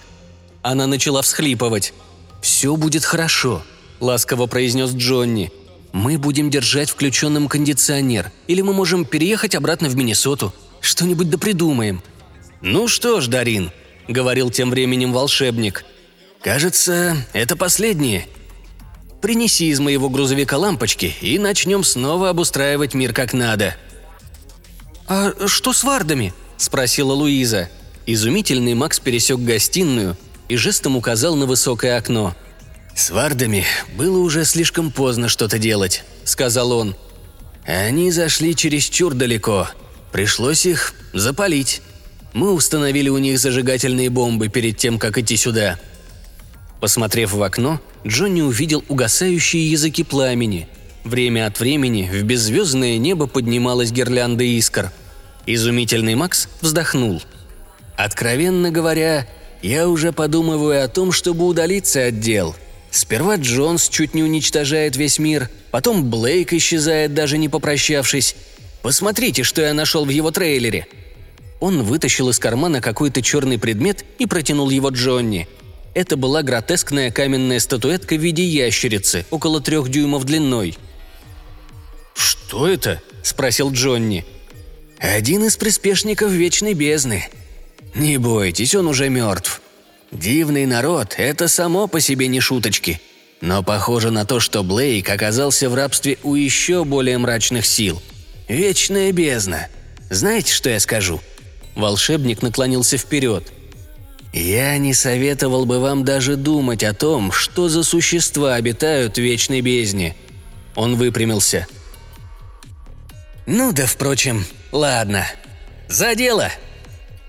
Она 0.63 0.87
начала 0.87 1.21
всхлипывать. 1.21 1.93
«Все 2.41 2.77
будет 2.77 3.05
хорошо»,— 3.05 3.63
ласково 4.01 4.47
произнес 4.47 4.93
Джонни. 4.93 5.53
«Мы 5.93 6.17
будем 6.17 6.49
держать 6.49 6.89
включенным 6.89 7.49
кондиционер, 7.49 8.33
или 8.47 8.63
мы 8.63 8.73
можем 8.73 9.05
переехать 9.05 9.55
обратно 9.55 9.91
в 9.91 9.97
Миннесоту. 9.97 10.55
Что-нибудь 10.81 11.29
да 11.29 11.37
придумаем». 11.37 12.03
«Ну 12.65 12.89
что 12.89 13.21
ж, 13.21 13.27
Дарин»,— 13.27 13.71
говорил 14.09 14.51
тем 14.51 14.71
временем 14.71 15.13
волшебник. 15.13 15.85
«Кажется, 16.43 17.15
это 17.35 17.57
последнее. 17.57 18.27
Принеси 19.21 19.69
из 19.69 19.81
моего 19.81 20.09
грузовика 20.09 20.57
лампочки 20.57 21.15
и 21.21 21.39
начнем 21.39 21.85
снова 21.85 22.31
обустраивать 22.31 22.95
мир 22.95 23.13
как 23.13 23.35
надо». 23.35 23.77
«А 25.07 25.35
что 25.47 25.75
с 25.75 25.85
вардами?»– 25.85 26.33
спросила 26.57 27.13
Луиза. 27.13 27.69
Изумительный 28.07 28.73
Макс 28.73 28.99
пересек 28.99 29.41
гостиную 29.41 30.17
и 30.49 30.57
жестом 30.57 30.97
указал 30.97 31.37
на 31.37 31.45
высокое 31.45 31.99
окно. 31.99 32.35
«С 32.97 33.11
вардами 33.11 33.67
было 33.95 34.17
уже 34.21 34.47
слишком 34.47 34.91
поздно 34.91 35.29
что-то 35.29 35.59
делать»,– 35.59 36.03
сказал 36.25 36.73
он. 36.73 36.97
«Они 37.67 38.11
зашли 38.11 38.57
чересчур 38.57 39.13
далеко. 39.13 39.69
Пришлось 40.13 40.65
их 40.65 40.95
запалить. 41.13 41.83
Мы 42.35 42.53
установили 42.53 43.09
у 43.09 43.17
них 43.17 43.39
зажигательные 43.39 44.11
бомбы 44.11 44.49
перед 44.49 44.77
тем, 44.77 44.99
как 44.99 45.17
идти 45.17 45.39
сюда». 45.39 45.79
Посмотрев 46.81 47.33
в 47.33 47.43
окно, 47.43 47.81
Джонни 48.07 48.43
увидел 48.43 48.85
угасающие 48.89 49.71
языки 49.71 50.05
пламени. 50.05 50.69
Время 51.03 51.47
от 51.47 51.59
времени 51.59 52.11
в 52.13 52.23
беззвездное 52.25 52.99
небо 52.99 53.27
поднималась 53.27 53.91
гирлянда 53.91 54.45
искр– 54.45 54.93
Изумительный 55.47 56.15
Макс 56.15 56.49
вздохнул. 56.63 57.23
«Откровенно 57.97 58.71
говоря, 58.71 59.27
я 59.63 59.89
уже 59.89 60.13
подумываю 60.13 60.83
о 60.83 60.89
том, 60.89 61.13
чтобы 61.13 61.47
удалиться 61.47 62.07
от 62.07 62.21
дел. 62.21 62.57
Сперва 62.91 63.37
Джонс 63.37 63.89
чуть 63.89 64.15
не 64.15 64.23
уничтожает 64.23 64.97
весь 64.97 65.19
мир, 65.19 65.51
потом 65.71 66.09
Блейк 66.09 66.53
исчезает, 66.53 67.13
даже 67.13 67.37
не 67.39 67.49
попрощавшись. 67.49 68.37
Посмотрите, 68.83 69.43
что 69.43 69.63
я 69.63 69.75
нашел 69.75 70.05
в 70.05 70.11
его 70.11 70.31
трейлере». 70.31 70.87
Он 71.65 71.83
вытащил 71.83 72.29
из 72.29 72.39
кармана 72.39 72.83
какой-то 72.83 73.23
черный 73.23 73.59
предмет 73.59 74.05
и 74.19 74.27
протянул 74.27 74.69
его 74.69 74.91
Джонни. 74.91 75.49
Это 75.95 76.19
была 76.19 76.43
гротескная 76.43 77.11
каменная 77.11 77.59
статуэтка 77.59 78.17
в 78.17 78.21
виде 78.21 78.45
ящерицы, 78.45 79.25
около 79.31 79.63
трех 79.63 79.89
дюймов 79.89 80.25
длиной. 80.25 80.77
«Что 82.13 82.69
это?»– 82.69 83.01
спросил 83.23 83.73
Джонни. 83.73 84.27
Один 84.99 85.47
из 85.47 85.57
приспешников 85.57 86.31
Вечной 86.33 86.75
Бездны. 86.75 87.31
Не 87.95 88.19
бойтесь, 88.19 88.75
он 88.75 88.87
уже 88.87 89.09
мертв. 89.09 89.63
Дивный 90.13 90.67
народ– 90.67 91.15
это 91.17 91.49
само 91.49 91.87
по 91.87 91.99
себе 91.99 92.27
не 92.29 92.41
шуточки. 92.41 93.01
Но 93.41 93.63
похоже 93.63 94.11
на 94.11 94.27
то, 94.27 94.39
что 94.39 94.63
Блейк 94.63 95.09
оказался 95.09 95.71
в 95.71 95.75
рабстве 95.75 96.19
у 96.25 96.35
еще 96.35 96.85
более 96.85 97.17
мрачных 97.17 97.65
сил. 97.65 98.03
Вечная 98.49 99.13
бездна. 99.13 99.69
Знаете, 100.11 100.53
что 100.53 100.69
я 100.69 100.79
скажу?» 100.79 101.23
Волшебник 101.75 102.43
наклонился 102.43 102.97
вперед. 102.97 103.53
«Я 104.33 104.79
не 104.79 104.95
советовал 104.95 105.65
бы 105.65 105.79
вам 105.79 106.05
даже 106.05 106.37
думать 106.37 106.83
о 106.83 106.93
том, 106.93 107.31
что 107.33 107.69
за 107.69 107.83
существа 107.83 108.55
обитают 108.55 109.17
в 109.17 109.21
вечной 109.21 109.61
бездне». 109.61 110.17
Он 110.75 110.97
выпрямился. 110.97 111.67
«Ну 113.47 113.73
да, 113.73 113.87
впрочем, 113.87 114.45
Ладно, 114.75 115.25
за 115.87 116.17
дело!» 116.17 116.51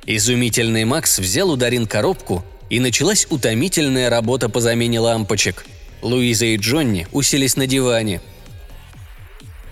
Изумительный 0.07 0.83
Макс 0.83 1.19
взял 1.19 1.51
у 1.51 1.55
Дарин 1.55 1.85
коробку, 1.85 2.43
и 2.71 2.79
началась 2.79 3.27
утомительная 3.29 4.09
работа 4.09 4.49
по 4.49 4.59
замене 4.61 4.99
лампочек. 4.99 5.63
Луиза 6.01 6.47
и 6.47 6.57
Джонни 6.57 7.07
уселись 7.11 7.55
на 7.55 7.67
диване. 7.67 8.19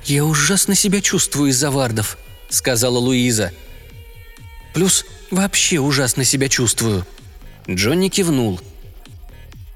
«Я 0.06 0.24
ужасно 0.24 0.76
себя 0.76 1.02
чувствую 1.02 1.50
из-за 1.50 1.72
вардов»,— 1.72 2.20
сказала 2.50 3.00
Луиза. 3.00 3.52
«Плюс 4.74 5.06
вообще 5.32 5.80
ужасно 5.80 6.24
себя 6.24 6.50
чувствую». 6.50 7.06
Джонни 7.70 8.10
кивнул. 8.10 8.60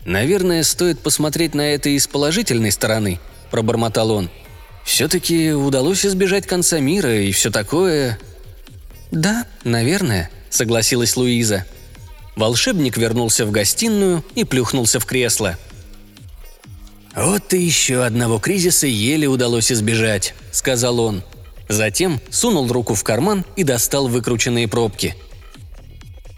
«Наверное, 0.06 0.64
стоит 0.64 1.00
посмотреть 1.00 1.54
на 1.54 1.74
это 1.74 1.90
и 1.90 2.00
с 2.00 2.08
положительной 2.08 2.72
стороны»,– 2.72 3.20
пробормотал 3.52 4.12
он. 4.12 4.30
Все-таки 4.88 5.52
удалось 5.52 6.06
избежать 6.06 6.48
конца 6.48 6.80
мира 6.80 7.14
и 7.22 7.34
все 7.34 7.52
такое. 7.52 8.18
Да, 9.12 9.46
наверное, 9.66 10.30
согласилась 10.50 11.18
Луиза. 11.18 11.66
Волшебник 12.38 12.96
вернулся 12.96 13.46
в 13.46 13.52
гостиную 13.52 14.24
и 14.34 14.46
плюхнулся 14.46 15.02
в 15.02 15.06
кресло. 15.06 15.58
«Вот 17.14 17.54
и 17.54 17.62
еще 17.62 18.06
одного 18.06 18.40
кризиса 18.40 18.88
еле 18.88 19.28
удалось 19.28 19.74
избежать»,— 19.74 20.36
сказал 20.52 21.02
он. 21.02 21.24
Затем 21.70 22.22
сунул 22.30 22.68
руку 22.72 22.96
в 22.96 23.04
карман 23.04 23.46
и 23.56 23.64
достал 23.64 24.08
выкрученные 24.08 24.68
пробки. 24.68 25.16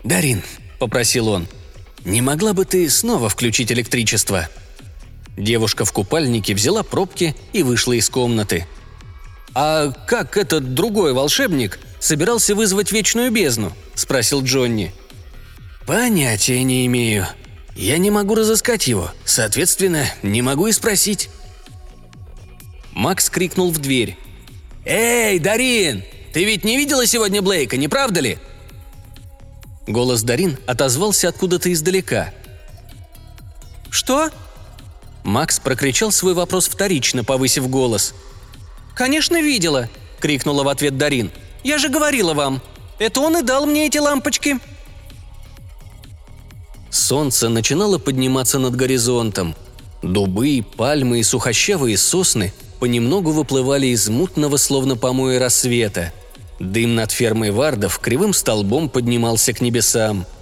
«Дарин»,— 0.03 0.41
попросил 0.79 1.27
он,— 1.27 1.47
«не 2.05 2.21
могла 2.21 2.53
бы 2.53 2.65
ты 2.65 2.89
снова 2.89 3.29
включить 3.29 3.71
электричество?» 3.71 4.49
Девушка 5.37 5.85
в 5.85 5.93
купальнике 5.93 6.53
взяла 6.53 6.83
пробки 6.83 7.35
и 7.53 7.63
вышла 7.63 7.93
из 7.93 8.09
комнаты. 8.09 8.67
«А 9.53 9.91
как 10.05 10.35
этот 10.35 10.73
другой 10.73 11.13
волшебник 11.13 11.79
собирался 11.99 12.55
вызвать 12.55 12.91
вечную 12.91 13.31
бездну?»– 13.31 13.71
спросил 13.95 14.43
Джонни. 14.43 14.93
«Понятия 15.85 16.61
не 16.63 16.85
имею. 16.87 17.25
Я 17.75 17.97
не 17.97 18.11
могу 18.11 18.35
разыскать 18.35 18.87
его, 18.87 19.11
соответственно, 19.23 20.05
не 20.23 20.41
могу 20.41 20.67
и 20.67 20.71
спросить». 20.71 21.29
Макс 22.91 23.29
крикнул 23.29 23.71
в 23.71 23.77
дверь. 23.79 24.17
«Эй, 24.89 25.37
Дарин! 25.37 26.03
Ты 26.33 26.45
ведь 26.45 26.63
не 26.63 26.75
видела 26.75 27.05
сегодня 27.05 27.43
Блейка, 27.43 27.77
не 27.77 27.87
правда 27.87 28.21
ли?» 28.21 28.39
Голос 29.85 30.23
Дарин 30.23 30.57
отозвался 30.65 31.29
откуда-то 31.29 31.71
издалека. 31.71 32.33
«Что?» 33.91 34.31
Макс 35.23 35.59
прокричал 35.59 36.11
свой 36.11 36.33
вопрос 36.33 36.67
вторично, 36.67 37.23
повысив 37.23 37.69
голос. 37.69 38.15
«Конечно 38.95 39.39
видела!»– 39.39 39.89
крикнула 40.19 40.63
в 40.63 40.69
ответ 40.69 40.97
Дарин. 40.97 41.29
«Я 41.63 41.77
же 41.77 41.89
говорила 41.89 42.33
вам! 42.33 42.59
Это 42.97 43.21
он 43.21 43.37
и 43.37 43.43
дал 43.43 43.67
мне 43.67 43.85
эти 43.85 43.99
лампочки!» 43.99 44.57
Солнце 46.89 47.47
начинало 47.47 47.99
подниматься 47.99 48.57
над 48.57 48.75
горизонтом. 48.75 49.55
Дубы, 50.01 50.65
пальмы 50.77 51.19
и 51.19 51.23
сухощавые 51.23 51.95
сосны 51.95 52.51
понемногу 52.79 53.31
выплывали 53.31 53.87
из 53.87 54.09
мутного, 54.09 54.57
словно 54.57 54.95
помоя 54.95 55.39
рассвета. 55.39 56.13
Дым 56.59 56.95
над 56.95 57.11
фермой 57.11 57.51
Вардов 57.51 57.99
кривым 57.99 58.33
столбом 58.33 58.89
поднимался 58.89 59.53
к 59.53 59.61
небесам– 59.61 60.25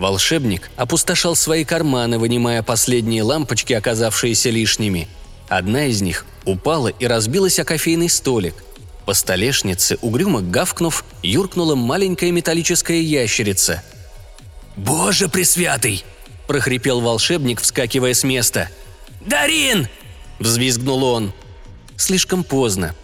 Волшебник 0.00 0.70
опустошал 0.76 1.36
свои 1.36 1.62
карманы, 1.66 2.18
вынимая 2.18 2.62
последние 2.62 3.22
лампочки, 3.22 3.74
оказавшиеся 3.74 4.48
лишними. 4.48 5.08
Одна 5.46 5.84
из 5.84 6.00
них 6.00 6.24
упала 6.46 6.88
и 6.88 7.06
разбилась 7.06 7.58
о 7.58 7.66
кофейный 7.66 8.08
столик. 8.08 8.54
По 9.04 9.12
столешнице, 9.12 9.98
угрюмо 10.00 10.40
гавкнув, 10.40 11.04
юркнула 11.22 11.74
маленькая 11.74 12.30
металлическая 12.30 12.96
ящерица. 12.96 13.82
«Боже 14.74 15.28
пресвятый!»– 15.28 16.02
прохрипел 16.46 17.02
волшебник, 17.02 17.60
вскакивая 17.60 18.14
с 18.14 18.24
места. 18.24 18.70
«Дарин!»– 19.26 19.86
взвизгнул 20.40 21.04
он. 21.04 21.32
Слишком 21.96 22.42
поздно. 22.42 22.96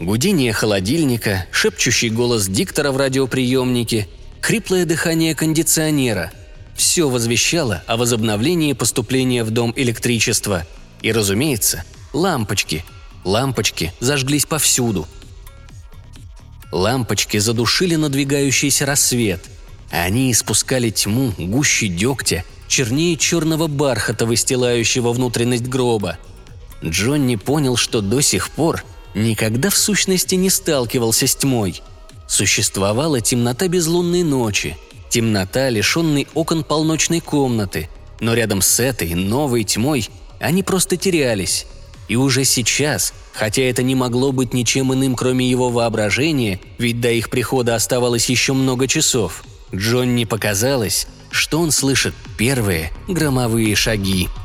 Гудение 0.00 0.52
холодильника, 0.52 1.46
шепчущий 1.50 2.08
голос 2.08 2.46
диктора 2.46 2.92
в 2.92 2.96
радиоприемнике– 2.96 4.08
хриплое 4.46 4.84
дыхание 4.84 5.34
кондиционера. 5.34 6.30
Все 6.76 7.08
возвещало 7.08 7.82
о 7.88 7.96
возобновлении 7.96 8.74
поступления 8.74 9.42
в 9.42 9.50
дом 9.50 9.72
электричества. 9.74 10.64
И, 11.02 11.10
разумеется, 11.10 11.82
лампочки. 12.12 12.84
Лампочки 13.24 13.92
зажглись 13.98 14.46
повсюду. 14.46 15.08
Лампочки 16.70 17.38
задушили 17.38 17.96
надвигающийся 17.96 18.86
рассвет. 18.86 19.44
Они 19.90 20.30
испускали 20.30 20.90
тьму 20.90 21.32
гуще 21.36 21.88
дегтя, 21.88 22.44
чернее 22.68 23.16
черного 23.16 23.66
бархата, 23.66 24.26
выстилающего 24.26 25.12
внутренность 25.12 25.66
гроба. 25.66 26.18
Джонни 26.84 27.36
понял, 27.36 27.76
что 27.76 28.00
до 28.00 28.20
сих 28.20 28.50
пор 28.50 28.84
никогда 29.14 29.70
в 29.70 29.76
сущности 29.76 30.34
не 30.34 30.50
сталкивался 30.50 31.26
с 31.26 31.34
тьмой. 31.36 31.82
Существовала 32.26 33.20
темнота 33.20 33.68
безлунной 33.68 34.22
ночи, 34.22 34.76
темнота, 35.08 35.70
лишенной 35.70 36.26
окон 36.34 36.64
полночной 36.64 37.20
комнаты, 37.20 37.88
но 38.20 38.34
рядом 38.34 38.62
с 38.62 38.80
этой 38.80 39.14
новой 39.14 39.64
тьмой 39.64 40.08
они 40.40 40.62
просто 40.62 40.96
терялись. 40.96 41.66
И 42.08 42.16
уже 42.16 42.44
сейчас, 42.44 43.14
хотя 43.32 43.62
это 43.62 43.82
не 43.82 43.94
могло 43.94 44.30
быть 44.32 44.54
ничем 44.54 44.92
иным, 44.92 45.16
кроме 45.16 45.48
его 45.48 45.70
воображения, 45.70 46.60
ведь 46.78 47.00
до 47.00 47.10
их 47.10 47.30
прихода 47.30 47.74
оставалось 47.74 48.28
еще 48.28 48.52
много 48.52 48.86
часов, 48.86 49.44
Джонни 49.74 50.24
показалось, 50.24 51.08
что 51.30 51.58
он 51.58 51.72
слышит 51.72 52.14
первые 52.38 52.92
громовые 53.08 53.74
шаги– 53.74 54.28